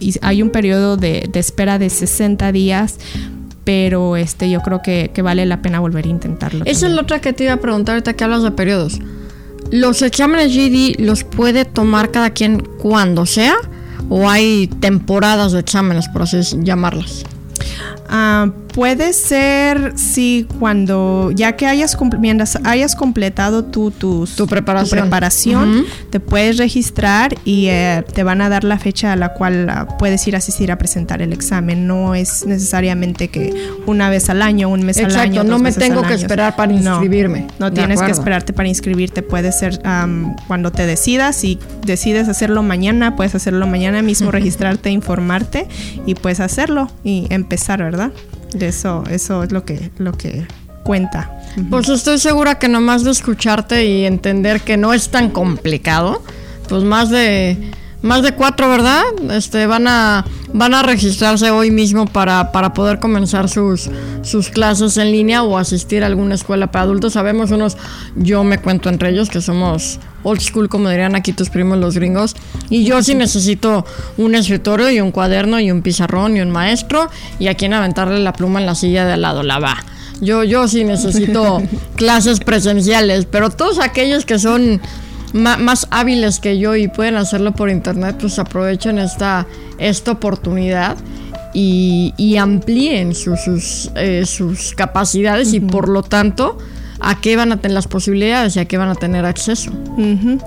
y 0.00 0.14
hay 0.22 0.42
un 0.42 0.50
periodo 0.50 0.96
de, 0.96 1.28
de 1.30 1.40
espera 1.40 1.78
de 1.78 1.90
60 1.90 2.52
días 2.52 2.98
pero 3.66 4.16
este 4.16 4.48
yo 4.48 4.60
creo 4.60 4.80
que, 4.80 5.10
vale 5.24 5.44
la 5.44 5.60
pena 5.60 5.80
volver 5.80 6.04
a 6.04 6.08
intentarlo. 6.08 6.64
Esa 6.66 6.86
es 6.86 6.92
la 6.92 7.02
otra 7.02 7.20
que 7.20 7.32
te 7.32 7.42
iba 7.42 7.52
a 7.52 7.56
preguntar 7.56 7.96
ahorita 7.96 8.12
que 8.12 8.22
hablas 8.22 8.44
de 8.44 8.52
periodos. 8.52 9.00
¿Los 9.72 10.02
exámenes 10.02 10.54
GD 10.54 11.04
los 11.04 11.24
puede 11.24 11.64
tomar 11.64 12.12
cada 12.12 12.30
quien 12.30 12.60
cuando 12.60 13.26
sea? 13.26 13.56
¿O 14.08 14.30
hay 14.30 14.68
temporadas 14.68 15.50
de 15.50 15.58
exámenes, 15.58 16.06
por 16.10 16.22
así 16.22 16.38
llamarlas? 16.62 17.24
Ah, 18.08 18.52
puede 18.76 19.14
ser 19.14 19.94
si 19.96 20.46
cuando 20.58 21.30
ya 21.34 21.56
que 21.56 21.66
hayas, 21.66 21.96
hayas 22.62 22.94
completado 22.94 23.64
tu, 23.64 23.90
tu 23.90 24.46
preparación, 24.46 25.86
te 26.10 26.20
puedes 26.20 26.58
registrar 26.58 27.34
y 27.46 27.68
eh, 27.68 28.04
te 28.12 28.22
van 28.22 28.42
a 28.42 28.50
dar 28.50 28.64
la 28.64 28.78
fecha 28.78 29.14
a 29.14 29.16
la 29.16 29.32
cual 29.32 29.70
ah, 29.70 29.88
puedes 29.98 30.28
ir 30.28 30.34
a 30.34 30.38
asistir 30.38 30.70
a 30.70 30.76
presentar 30.76 31.22
el 31.22 31.32
examen. 31.32 31.86
No 31.86 32.14
es 32.14 32.44
necesariamente 32.44 33.28
que 33.28 33.54
una 33.86 34.10
vez 34.10 34.28
al 34.28 34.42
año, 34.42 34.68
un 34.68 34.84
mes 34.84 34.98
al 34.98 35.16
año. 35.16 35.42
no 35.42 35.58
me 35.58 35.72
tengo 35.72 36.02
que 36.02 36.12
esperar 36.12 36.54
para 36.54 36.74
inscribirme. 36.74 37.46
No, 37.58 37.72
tienes 37.72 38.02
que 38.02 38.10
esperarte 38.10 38.52
para 38.52 38.68
inscribirte. 38.68 39.22
Puede 39.22 39.52
ser 39.52 39.80
cuando 40.46 40.70
te 40.70 40.84
decidas. 40.84 41.36
Si 41.36 41.58
decides 41.86 42.28
hacerlo 42.28 42.62
mañana, 42.62 43.16
puedes 43.16 43.34
hacerlo 43.34 43.66
mañana 43.66 44.02
mismo, 44.02 44.30
registrarte, 44.32 44.90
informarte 44.90 45.66
y 46.04 46.14
puedes 46.14 46.40
hacerlo 46.40 46.90
y 47.02 47.26
empezar, 47.30 47.82
¿verdad? 47.82 48.12
De 48.52 48.68
eso, 48.68 49.04
eso 49.10 49.42
es 49.42 49.52
lo 49.52 49.64
que, 49.64 49.90
lo 49.98 50.12
que 50.12 50.46
cuenta. 50.82 51.30
Pues 51.70 51.88
estoy 51.88 52.18
segura 52.18 52.58
que 52.58 52.68
nomás 52.68 53.02
de 53.02 53.10
escucharte 53.10 53.86
y 53.86 54.04
entender 54.04 54.60
que 54.60 54.76
no 54.76 54.92
es 54.92 55.08
tan 55.08 55.30
complicado, 55.30 56.22
pues 56.68 56.84
más 56.84 57.10
de 57.10 57.72
más 58.02 58.22
de 58.22 58.32
cuatro, 58.32 58.68
¿verdad? 58.68 59.02
Este 59.30 59.66
van 59.66 59.88
a 59.88 60.24
van 60.52 60.74
a 60.74 60.82
registrarse 60.82 61.50
hoy 61.50 61.70
mismo 61.70 62.06
para, 62.06 62.52
para 62.52 62.72
poder 62.72 62.98
comenzar 62.98 63.48
sus, 63.48 63.90
sus 64.22 64.48
clases 64.48 64.96
en 64.96 65.10
línea 65.10 65.42
o 65.42 65.58
asistir 65.58 66.04
a 66.04 66.06
alguna 66.06 66.34
escuela 66.34 66.70
para 66.70 66.84
adultos. 66.84 67.14
Sabemos 67.14 67.50
unos, 67.50 67.76
yo 68.14 68.44
me 68.44 68.58
cuento 68.58 68.88
entre 68.88 69.10
ellos 69.10 69.28
que 69.28 69.40
somos 69.40 69.98
old 70.26 70.40
school, 70.40 70.68
como 70.68 70.88
dirían 70.90 71.14
aquí 71.14 71.32
tus 71.32 71.50
primos 71.50 71.78
los 71.78 71.94
gringos. 71.94 72.34
Y 72.68 72.84
yo 72.84 73.02
sí 73.02 73.14
necesito 73.14 73.84
un 74.16 74.34
escritorio 74.34 74.90
y 74.90 75.00
un 75.00 75.12
cuaderno 75.12 75.60
y 75.60 75.70
un 75.70 75.82
pizarrón 75.82 76.36
y 76.36 76.40
un 76.40 76.50
maestro 76.50 77.08
y 77.38 77.46
a 77.48 77.54
quien 77.54 77.72
aventarle 77.72 78.18
la 78.18 78.32
pluma 78.32 78.60
en 78.60 78.66
la 78.66 78.74
silla 78.74 79.06
de 79.06 79.12
al 79.14 79.22
lado, 79.22 79.42
la 79.42 79.58
va. 79.58 79.76
Yo, 80.20 80.44
yo 80.44 80.66
sí 80.66 80.84
necesito 80.84 81.62
clases 81.96 82.40
presenciales, 82.40 83.26
pero 83.26 83.50
todos 83.50 83.78
aquellos 83.78 84.24
que 84.24 84.38
son 84.38 84.80
más 85.32 85.86
hábiles 85.90 86.40
que 86.40 86.58
yo 86.58 86.76
y 86.76 86.88
pueden 86.88 87.16
hacerlo 87.16 87.52
por 87.52 87.68
internet, 87.70 88.16
pues 88.18 88.38
aprovechen 88.38 88.98
esta, 88.98 89.46
esta 89.78 90.12
oportunidad 90.12 90.96
y, 91.52 92.36
amplíen 92.36 93.14
sus, 93.14 93.40
sus, 93.40 93.90
eh, 93.94 94.24
sus 94.26 94.74
capacidades 94.74 95.54
y 95.54 95.60
por 95.60 95.88
lo 95.88 96.02
tanto 96.02 96.58
a 97.00 97.20
qué 97.20 97.36
van 97.36 97.52
a 97.52 97.56
tener 97.58 97.74
las 97.74 97.88
posibilidades 97.88 98.56
y 98.56 98.60
a 98.60 98.64
qué 98.64 98.78
van 98.78 98.88
a 98.88 98.94
tener 98.94 99.24
acceso. 99.24 99.72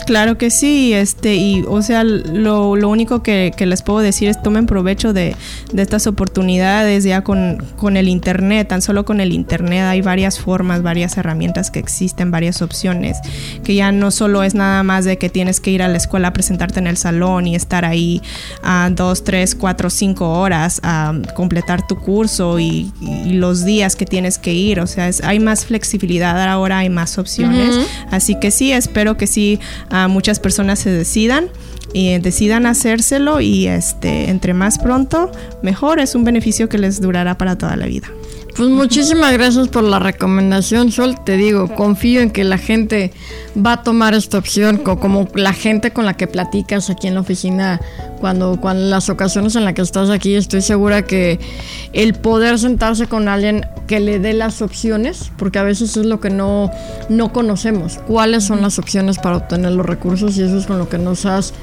Claro 0.05 0.38
que 0.38 0.49
sí, 0.49 0.93
este, 0.93 1.35
y 1.35 1.63
o 1.67 1.81
sea, 1.81 2.03
lo, 2.03 2.75
lo 2.75 2.89
único 2.89 3.23
que, 3.23 3.53
les 3.59 3.81
puedo 3.81 3.99
decir 3.99 4.29
es 4.29 4.41
tomen 4.41 4.65
provecho 4.65 5.13
de, 5.13 5.35
estas 5.75 6.07
oportunidades 6.07 7.03
ya 7.03 7.23
con, 7.23 7.63
con, 7.77 7.97
el 7.97 8.07
internet, 8.07 8.67
tan 8.67 8.81
solo 8.81 9.05
con 9.05 9.21
el 9.21 9.33
internet 9.33 9.83
hay 9.83 10.01
varias 10.01 10.39
formas, 10.39 10.81
varias 10.81 11.17
herramientas 11.17 11.71
que 11.71 11.79
existen, 11.79 12.31
varias 12.31 12.62
opciones, 12.62 13.17
que 13.63 13.75
ya 13.75 13.91
no 13.91 14.12
solo 14.12 14.43
es 14.43 14.55
nada 14.55 14.83
más 14.83 15.05
de 15.05 15.17
que 15.17 15.29
tienes 15.29 15.59
que 15.59 15.71
ir 15.71 15.83
a 15.83 15.88
la 15.88 15.97
escuela 15.97 16.29
a 16.29 16.33
presentarte 16.33 16.79
en 16.79 16.88
el 16.88 16.97
salón 16.97 17.47
y 17.47 17.55
estar 17.55 17.85
ahí 17.85 18.21
a 18.63 18.89
dos, 18.91 19.23
tres, 19.23 19.55
cuatro, 19.55 19.89
cinco 19.89 20.39
horas 20.39 20.79
a 20.83 21.13
completar 21.35 21.85
tu 21.88 21.97
curso 21.97 22.59
y, 22.59 22.91
los 23.25 23.63
días 23.65 23.95
que 23.95 24.05
tienes 24.05 24.38
que 24.38 24.53
ir, 24.53 24.79
o 24.79 24.88
sea, 24.88 25.09
hay 25.23 25.39
más 25.39 25.65
flexibilidad 25.65 26.35
ahora 26.51 26.79
hay 26.79 26.89
más 26.89 27.17
opciones. 27.17 27.88
Así 28.12 28.35
que 28.39 28.51
sí, 28.51 28.71
espero 28.71 29.17
que 29.17 29.27
sí 29.27 29.59
muchas 30.09 30.39
personas 30.39 30.79
se 30.79 30.91
decidan 30.91 31.49
y 31.93 32.17
decidan 32.19 32.65
hacérselo 32.65 33.41
y 33.41 33.67
este 33.67 34.29
entre 34.29 34.53
más 34.53 34.77
pronto 34.77 35.31
mejor 35.63 35.99
es 35.99 36.13
un 36.13 36.23
beneficio 36.23 36.69
que 36.69 36.77
les 36.77 37.01
durará 37.01 37.38
para 37.38 37.57
toda 37.57 37.75
la 37.75 37.88
vida. 37.88 38.09
Pues 38.55 38.69
muchísimas 38.69 39.31
gracias 39.33 39.69
por 39.69 39.83
la 39.83 39.99
recomendación, 39.99 40.91
Sol. 40.91 41.15
Te 41.23 41.38
digo, 41.38 41.73
confío 41.75 42.19
en 42.19 42.29
que 42.29 42.43
la 42.43 42.57
gente 42.57 43.13
va 43.55 43.73
a 43.73 43.83
tomar 43.83 44.13
esta 44.13 44.38
opción, 44.38 44.77
como 44.77 45.27
la 45.33 45.53
gente 45.53 45.91
con 45.91 46.05
la 46.05 46.15
que 46.15 46.27
platicas 46.27 46.89
aquí 46.89 47.07
en 47.07 47.13
la 47.13 47.21
oficina, 47.21 47.79
cuando, 48.19 48.59
cuando 48.59 48.83
las 48.83 49.09
ocasiones 49.09 49.55
en 49.55 49.63
las 49.63 49.75
que 49.75 49.81
estás 49.81 50.09
aquí, 50.09 50.35
estoy 50.35 50.62
segura 50.62 51.03
que 51.03 51.39
el 51.93 52.15
poder 52.15 52.59
sentarse 52.59 53.07
con 53.07 53.27
alguien 53.27 53.65
que 53.88 53.99
le 53.99 54.19
dé 54.19 54.33
las 54.33 54.62
opciones, 54.62 55.31
porque 55.38 55.59
a 55.59 55.63
veces 55.63 55.95
es 55.95 56.05
lo 56.05 56.19
que 56.19 56.29
no, 56.29 56.69
no 57.07 57.31
conocemos, 57.31 57.99
cuáles 58.07 58.43
son 58.43 58.62
las 58.62 58.77
opciones 58.77 59.19
para 59.19 59.38
obtener 59.38 59.71
los 59.71 59.85
recursos 59.85 60.38
y 60.38 60.43
eso 60.43 60.57
es 60.57 60.65
con 60.65 60.79
lo 60.79 60.89
que 60.89 60.97
nos 60.97 61.25
has 61.25 61.53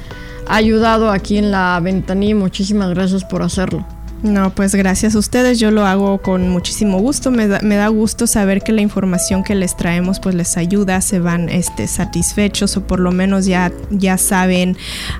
ayudado 0.47 1.11
aquí 1.11 1.37
en 1.37 1.51
la 1.51 1.79
ventanilla. 1.81 2.35
Muchísimas 2.35 2.89
gracias 2.89 3.23
por 3.23 3.43
hacerlo. 3.43 3.85
No, 4.23 4.49
pues 4.49 4.73
gracias 4.73 5.13
a 5.13 5.19
ustedes, 5.19 5.59
yo 5.59 5.69
lo 5.69 5.85
hago 5.85 6.23
con 6.23 6.49
muchísimo 6.49 6.97
gusto, 6.99 7.29
me 7.29 7.47
da, 7.47 7.87
gusto 7.89 8.25
saber 8.25 8.63
que 8.63 8.71
la 8.71 8.81
información 8.81 9.43
que 9.43 9.53
les 9.53 9.77
traemos 9.77 10.19
pues 10.19 10.33
les 10.33 10.57
ayuda, 10.57 11.01
se 11.01 11.19
van 11.19 11.49
este, 11.49 11.87
satisfechos 11.87 12.75
o 12.77 12.87
por 12.87 12.99
lo 12.99 13.11
menos 13.11 13.45
ya, 13.45 13.71
ya 13.91 14.17
saben 14.17 14.75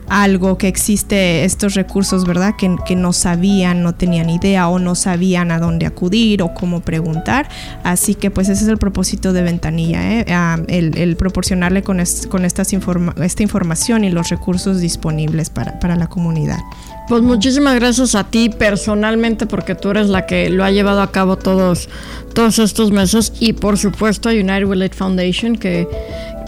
algo 0.09 0.57
que 0.57 0.67
existe 0.67 1.45
estos 1.45 1.75
recursos, 1.75 2.25
¿verdad? 2.25 2.55
Que, 2.57 2.75
que 2.87 2.95
no 2.95 3.13
sabían, 3.13 3.83
no 3.83 3.93
tenían 3.93 4.31
idea 4.31 4.67
o 4.67 4.79
no 4.79 4.95
sabían 4.95 5.51
a 5.51 5.59
dónde 5.59 5.85
acudir 5.85 6.41
o 6.41 6.55
cómo 6.55 6.81
preguntar. 6.81 7.49
Así 7.83 8.15
que 8.15 8.31
pues 8.31 8.49
ese 8.49 8.63
es 8.63 8.69
el 8.69 8.79
propósito 8.79 9.31
de 9.31 9.43
Ventanilla, 9.43 10.11
¿eh? 10.11 10.25
Ah, 10.29 10.57
el, 10.67 11.15
proporcionarle 11.17 11.83
con, 11.83 12.01
con 12.29 12.45
estas 12.45 12.73
esta 12.73 13.43
información 13.43 14.03
y 14.03 14.09
los 14.09 14.29
recursos 14.29 14.81
disponibles 14.81 15.51
para, 15.51 15.79
para 15.79 15.95
la 15.95 16.07
comunidad. 16.07 16.59
Pues 17.07 17.21
muchísimas 17.21 17.75
gracias 17.75 18.15
a 18.15 18.25
ti 18.25 18.49
personalmente 18.49 19.45
porque 19.45 19.75
tú 19.75 19.91
eres 19.91 20.09
la 20.09 20.25
que 20.25 20.49
lo 20.49 20.65
ha 20.65 20.71
llevado 20.71 21.01
a 21.01 21.09
cabo 21.09 21.37
todos, 21.37 21.87
todos 22.33 22.59
estos 22.59 22.91
meses. 22.91 23.31
Y 23.39 23.53
por 23.53 23.77
supuesto 23.77 24.27
a 24.27 24.33
United 24.33 24.65
Way 24.65 24.89
Foundation 24.89 25.55
que, 25.55 25.87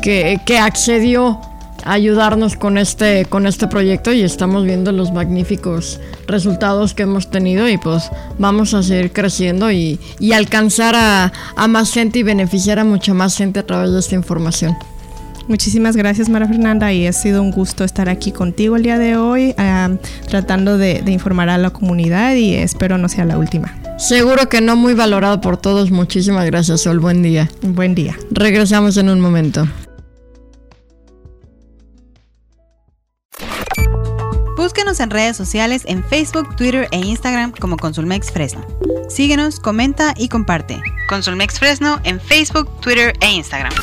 que, 0.01 0.57
accedió 0.57 1.39
a 1.85 1.93
ayudarnos 1.93 2.57
con 2.57 2.77
este, 2.77 3.23
con 3.23 3.47
este 3.47 3.67
proyecto. 3.67 4.11
Y 4.11 4.21
estamos 4.21 4.65
viendo 4.65 4.91
los 4.91 5.13
magníficos 5.13 6.01
resultados 6.27 6.93
que 6.93 7.03
hemos 7.03 7.31
tenido. 7.31 7.69
Y 7.69 7.77
pues 7.77 8.11
vamos 8.37 8.73
a 8.73 8.83
seguir 8.83 9.13
creciendo 9.13 9.71
y, 9.71 9.97
y 10.19 10.33
alcanzar 10.33 10.93
a, 10.93 11.31
a 11.55 11.67
más 11.69 11.93
gente 11.93 12.19
y 12.19 12.23
beneficiar 12.23 12.79
a 12.79 12.83
mucha 12.83 13.13
más 13.13 13.37
gente 13.37 13.59
a 13.59 13.65
través 13.65 13.93
de 13.93 13.99
esta 13.99 14.15
información. 14.15 14.75
Muchísimas 15.49 15.95
gracias, 15.95 16.29
Mara 16.29 16.47
Fernanda, 16.47 16.93
y 16.93 17.07
ha 17.07 17.11
sido 17.11 17.41
un 17.41 17.49
gusto 17.49 17.83
estar 17.83 18.07
aquí 18.07 18.31
contigo 18.31 18.75
el 18.75 18.83
día 18.83 18.99
de 18.99 19.17
hoy, 19.17 19.55
tratando 20.27 20.77
de, 20.77 21.03
informar 21.07 21.49
a 21.49 21.57
la 21.57 21.71
comunidad 21.71 22.35
y 22.35 22.53
espero 22.53 22.99
no 22.99 23.09
sea 23.09 23.25
la 23.25 23.39
última. 23.39 23.73
Seguro 23.97 24.47
que 24.47 24.61
no 24.61 24.75
muy 24.75 24.93
valorado 24.93 25.41
por 25.41 25.57
todos. 25.57 25.89
Muchísimas 25.89 26.45
gracias, 26.45 26.81
Sol. 26.81 26.99
Buen 26.99 27.23
día. 27.23 27.49
Buen 27.63 27.95
día. 27.95 28.15
Regresamos 28.29 28.95
en 28.97 29.09
un 29.09 29.19
momento. 29.19 29.67
Búsquenos 34.55 34.99
en 34.99 35.09
redes 35.09 35.35
sociales 35.35 35.81
en 35.87 36.03
Facebook, 36.03 36.55
Twitter 36.57 36.87
e 36.91 36.99
Instagram 36.99 37.53
como 37.59 37.75
Consulmex 37.75 38.31
Fresno. 38.31 38.63
Síguenos, 39.09 39.59
comenta 39.59 40.13
y 40.15 40.29
comparte. 40.29 40.79
Consulmex 41.09 41.57
Fresno 41.57 41.99
en 42.03 42.21
Facebook, 42.21 42.69
Twitter 42.81 43.13
e 43.19 43.31
Instagram. 43.31 43.73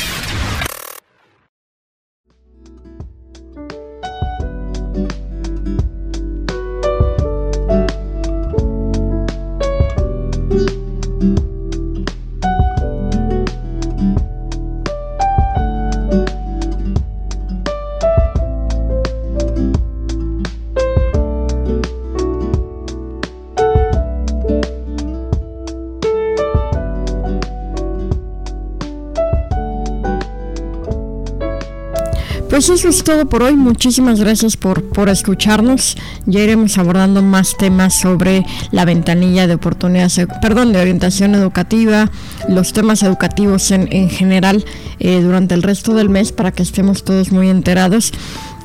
Eso 32.68 32.88
es 32.88 33.05
todo 33.05 33.26
por 33.26 33.44
hoy. 33.44 33.55
Muchísimas 33.55 34.18
gracias 34.18 34.57
por, 34.57 34.83
por 34.83 35.09
escucharnos. 35.09 35.96
Ya 36.26 36.40
iremos 36.40 36.76
abordando 36.79 37.22
más 37.22 37.57
temas 37.57 37.94
sobre 37.94 38.44
la 38.72 38.85
ventanilla 38.85 39.46
de 39.46 39.55
oportunidades, 39.55 40.26
perdón, 40.42 40.72
de 40.72 40.81
orientación 40.81 41.37
educativa, 41.37 42.11
los 42.48 42.72
temas 42.72 43.05
educativos 43.05 43.70
en, 43.70 43.88
en 43.92 44.11
general 44.11 44.64
eh, 44.98 45.20
durante 45.20 45.55
el 45.55 45.62
resto 45.62 45.94
del 45.94 46.09
mes 46.09 46.33
para 46.33 46.50
que 46.50 46.64
estemos 46.64 47.05
todos 47.05 47.31
muy 47.31 47.50
enterados. 47.50 48.12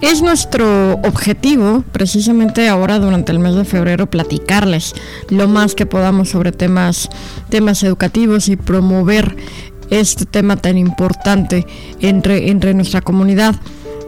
Es 0.01 0.23
nuestro 0.23 0.93
objetivo, 1.03 1.83
precisamente 1.91 2.67
ahora 2.67 2.97
durante 2.97 3.31
el 3.31 3.37
mes 3.37 3.53
de 3.53 3.65
febrero, 3.65 4.09
platicarles 4.09 4.95
lo 5.29 5.47
más 5.47 5.75
que 5.75 5.85
podamos 5.85 6.29
sobre 6.29 6.51
temas, 6.51 7.07
temas 7.49 7.83
educativos 7.83 8.49
y 8.49 8.55
promover 8.55 9.37
este 9.91 10.25
tema 10.25 10.55
tan 10.55 10.79
importante 10.79 11.67
entre, 11.99 12.49
entre 12.49 12.73
nuestra 12.73 13.01
comunidad. 13.01 13.55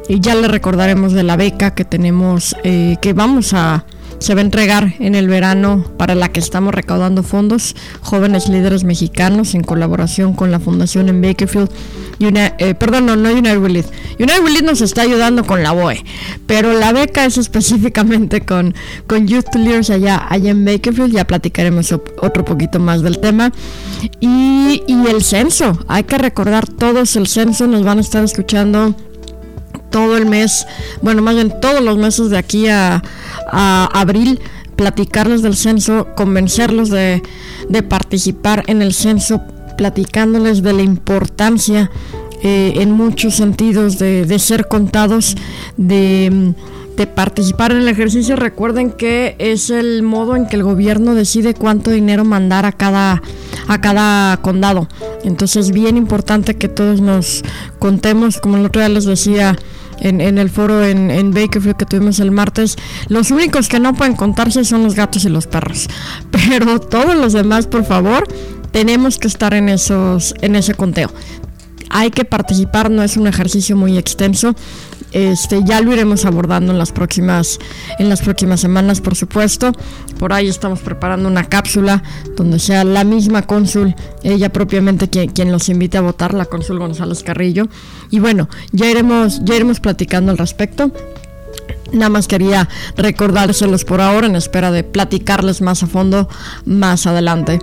Y 0.07 0.19
ya 0.19 0.35
le 0.35 0.47
recordaremos 0.47 1.13
de 1.13 1.23
la 1.23 1.37
beca 1.37 1.73
que 1.73 1.85
tenemos, 1.85 2.55
eh, 2.63 2.97
que 3.01 3.13
vamos 3.13 3.53
a, 3.53 3.85
se 4.19 4.35
va 4.35 4.41
a 4.41 4.43
entregar 4.43 4.95
en 4.99 5.15
el 5.15 5.27
verano 5.27 5.85
para 5.97 6.13
la 6.13 6.29
que 6.29 6.39
estamos 6.39 6.73
recaudando 6.73 7.23
fondos, 7.23 7.75
jóvenes 8.01 8.49
líderes 8.49 8.83
mexicanos 8.83 9.55
en 9.55 9.63
colaboración 9.63 10.33
con 10.33 10.51
la 10.51 10.59
Fundación 10.59 11.07
en 11.09 11.21
Bakerfield. 11.21 11.69
Eh, 12.19 12.75
perdón, 12.75 13.05
no, 13.05 13.15
no 13.15 13.31
United 13.31 13.59
Relief. 13.59 13.87
United 14.19 14.41
Relief 14.43 14.63
nos 14.63 14.81
está 14.81 15.01
ayudando 15.01 15.45
con 15.45 15.63
la 15.63 15.71
BOE, 15.71 16.03
pero 16.47 16.73
la 16.73 16.91
beca 16.91 17.25
es 17.25 17.37
específicamente 17.37 18.41
con, 18.45 18.73
con 19.07 19.27
Youth 19.27 19.55
Leaders 19.55 19.89
allá, 19.89 20.25
allá 20.29 20.51
en 20.51 20.65
Bakerfield. 20.65 21.13
Ya 21.13 21.25
platicaremos 21.25 21.91
otro 21.91 22.45
poquito 22.45 22.79
más 22.79 23.01
del 23.01 23.19
tema. 23.19 23.51
Y, 24.19 24.83
y 24.85 25.07
el 25.07 25.23
censo, 25.23 25.79
hay 25.87 26.03
que 26.03 26.17
recordar 26.17 26.67
todos 26.67 27.15
el 27.15 27.27
censo, 27.27 27.67
nos 27.67 27.83
van 27.83 27.97
a 27.97 28.01
estar 28.01 28.23
escuchando 28.23 28.95
todo 29.93 30.17
el 30.17 30.25
mes, 30.25 30.65
bueno, 31.03 31.21
más 31.21 31.35
bien 31.35 31.53
todos 31.61 31.81
los 31.81 31.97
meses 31.97 32.31
de 32.31 32.37
aquí 32.39 32.67
a, 32.67 33.01
abril, 33.93 34.39
platicarles 34.75 35.43
del 35.43 35.55
censo, 35.55 36.07
convencerlos 36.15 36.89
de, 36.89 37.21
participar 37.87 38.63
en 38.67 38.81
el 38.81 38.95
censo, 38.95 39.43
platicándoles 39.77 40.63
de 40.63 40.73
la 40.73 40.81
importancia 40.81 41.91
eh, 42.41 42.73
en 42.77 42.91
muchos 42.91 43.35
sentidos 43.35 43.99
de, 43.99 44.39
ser 44.39 44.67
contados, 44.67 45.35
de, 45.77 46.55
de, 46.97 47.05
participar 47.05 47.71
en 47.71 47.77
el 47.77 47.87
ejercicio. 47.87 48.35
Recuerden 48.35 48.89
que 48.89 49.35
es 49.37 49.69
el 49.69 50.01
modo 50.01 50.35
en 50.35 50.47
que 50.47 50.55
el 50.55 50.63
gobierno 50.63 51.13
decide 51.13 51.53
cuánto 51.53 51.91
dinero 51.91 52.25
mandar 52.25 52.65
a 52.65 52.71
cada, 52.71 53.21
a 53.67 53.79
cada 53.79 54.37
condado. 54.37 54.87
Entonces 55.23 55.67
es 55.67 55.71
bien 55.71 55.97
importante 55.97 56.55
que 56.55 56.67
todos 56.67 56.99
nos 56.99 57.43
contemos, 57.77 58.39
como 58.39 58.57
el 58.57 58.65
otro 58.65 58.81
día 58.81 58.89
les 58.89 59.05
decía, 59.05 59.55
en, 60.03 60.37
el 60.37 60.49
foro 60.49 60.83
en, 60.83 61.09
en, 61.09 61.31
Bakerfield 61.31 61.77
que 61.77 61.85
tuvimos 61.85 62.19
el 62.19 62.31
martes, 62.31 62.77
los 63.07 63.31
únicos 63.31 63.69
que 63.69 63.79
no 63.79 63.93
pueden 63.93 64.15
contarse 64.15 64.63
son 64.63 64.83
los 64.83 64.95
gatos 64.95 65.25
y 65.25 65.29
los 65.29 65.47
perros. 65.47 65.87
Pero 66.31 66.79
todos 66.79 67.15
los 67.15 67.33
demás, 67.33 67.67
por 67.67 67.85
favor, 67.85 68.27
tenemos 68.71 69.17
que 69.17 69.27
estar 69.27 69.53
en, 69.53 69.69
esos, 69.69 70.33
en 70.41 70.55
ese 70.55 70.73
conteo. 70.73 71.11
Hay 71.95 72.09
que 72.09 72.25
participar, 72.25 72.89
no 72.89 73.03
es 73.03 73.17
un 73.17 73.27
ejercicio 73.27 73.77
muy 73.77 73.99
extenso. 73.99 74.55
Este, 75.11 75.63
ya 75.63 75.79
lo 75.79 75.93
iremos 75.93 76.25
abordando 76.25 76.71
en 76.71 76.79
las 76.79 76.91
próximas 76.91 77.59
en 77.99 78.09
las 78.09 78.21
próximas 78.21 78.59
semanas, 78.59 78.99
por 78.99 79.15
supuesto. 79.15 79.71
Por 80.17 80.33
ahí 80.33 80.47
estamos 80.47 80.79
preparando 80.79 81.29
una 81.29 81.45
cápsula 81.45 82.01
donde 82.35 82.57
sea 82.57 82.83
la 82.83 83.03
misma 83.03 83.43
cónsul, 83.43 83.95
ella 84.23 84.51
propiamente 84.51 85.07
quien, 85.07 85.51
los 85.51 85.69
invite 85.69 85.99
a 85.99 86.01
votar, 86.01 86.33
la 86.33 86.45
cónsul 86.45 86.79
González 86.79 87.21
Carrillo. 87.21 87.67
Y 88.09 88.19
bueno, 88.19 88.49
ya 88.71 88.89
iremos 88.89 89.41
ya 89.43 89.55
iremos 89.55 89.79
platicando 89.79 90.31
al 90.31 90.39
respecto. 90.39 90.91
Nada 91.91 92.09
más 92.09 92.27
quería 92.27 92.67
recordárselos 92.97 93.85
por 93.85 94.01
ahora 94.01 94.25
en 94.25 94.35
espera 94.35 94.71
de 94.71 94.83
platicarles 94.83 95.61
más 95.61 95.83
a 95.83 95.87
fondo 95.87 96.27
más 96.65 97.05
adelante. 97.05 97.59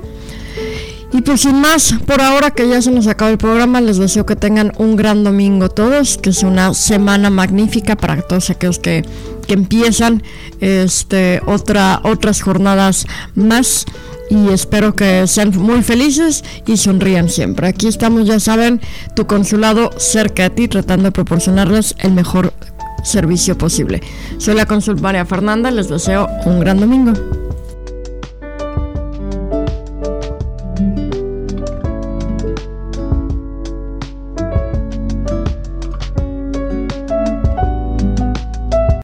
Y 1.13 1.23
pues 1.23 1.41
sin 1.41 1.61
más, 1.61 1.95
por 2.07 2.21
ahora 2.21 2.53
que 2.53 2.69
ya 2.69 2.81
se 2.81 2.93
nos 2.93 3.09
acaba 3.09 3.33
el 3.33 3.39
programa, 3.39 3.81
les 3.81 3.99
deseo 3.99 4.25
que 4.25 4.37
tengan 4.37 4.73
un 4.79 4.95
gran 4.95 5.25
domingo 5.25 5.69
todos, 5.69 6.19
que 6.19 6.31
es 6.31 6.43
una 6.45 6.73
semana 6.73 7.31
magnífica 7.31 7.97
para 7.97 8.23
todos 8.23 8.51
aquellos 8.51 8.79
que, 8.79 9.05
que 9.47 9.55
empiezan 9.55 10.23
este, 10.61 11.43
otra, 11.47 12.01
otras 12.05 12.43
jornadas 12.43 13.07
más 13.35 13.87
y 14.31 14.51
espero 14.51 14.95
que 14.95 15.27
sean 15.27 15.51
muy 15.59 15.83
felices 15.83 16.45
y 16.65 16.77
sonrían 16.77 17.29
siempre. 17.29 17.67
Aquí 17.67 17.89
estamos, 17.89 18.27
ya 18.27 18.39
saben, 18.39 18.81
tu 19.17 19.27
consulado 19.27 19.91
cerca 19.99 20.45
de 20.45 20.51
ti 20.51 20.69
tratando 20.69 21.07
de 21.07 21.13
proporcionarles 21.13 21.97
el 21.99 22.13
mejor 22.13 22.53
servicio 23.03 23.59
posible. 23.59 24.01
Soy 24.39 24.55
la 24.55 24.67
consul 24.67 25.01
María 25.01 25.27
Fernanda, 25.27 25.73
les 25.73 25.89
deseo 25.89 26.29
un 26.45 26.61
gran 26.61 26.79
domingo. 26.79 27.13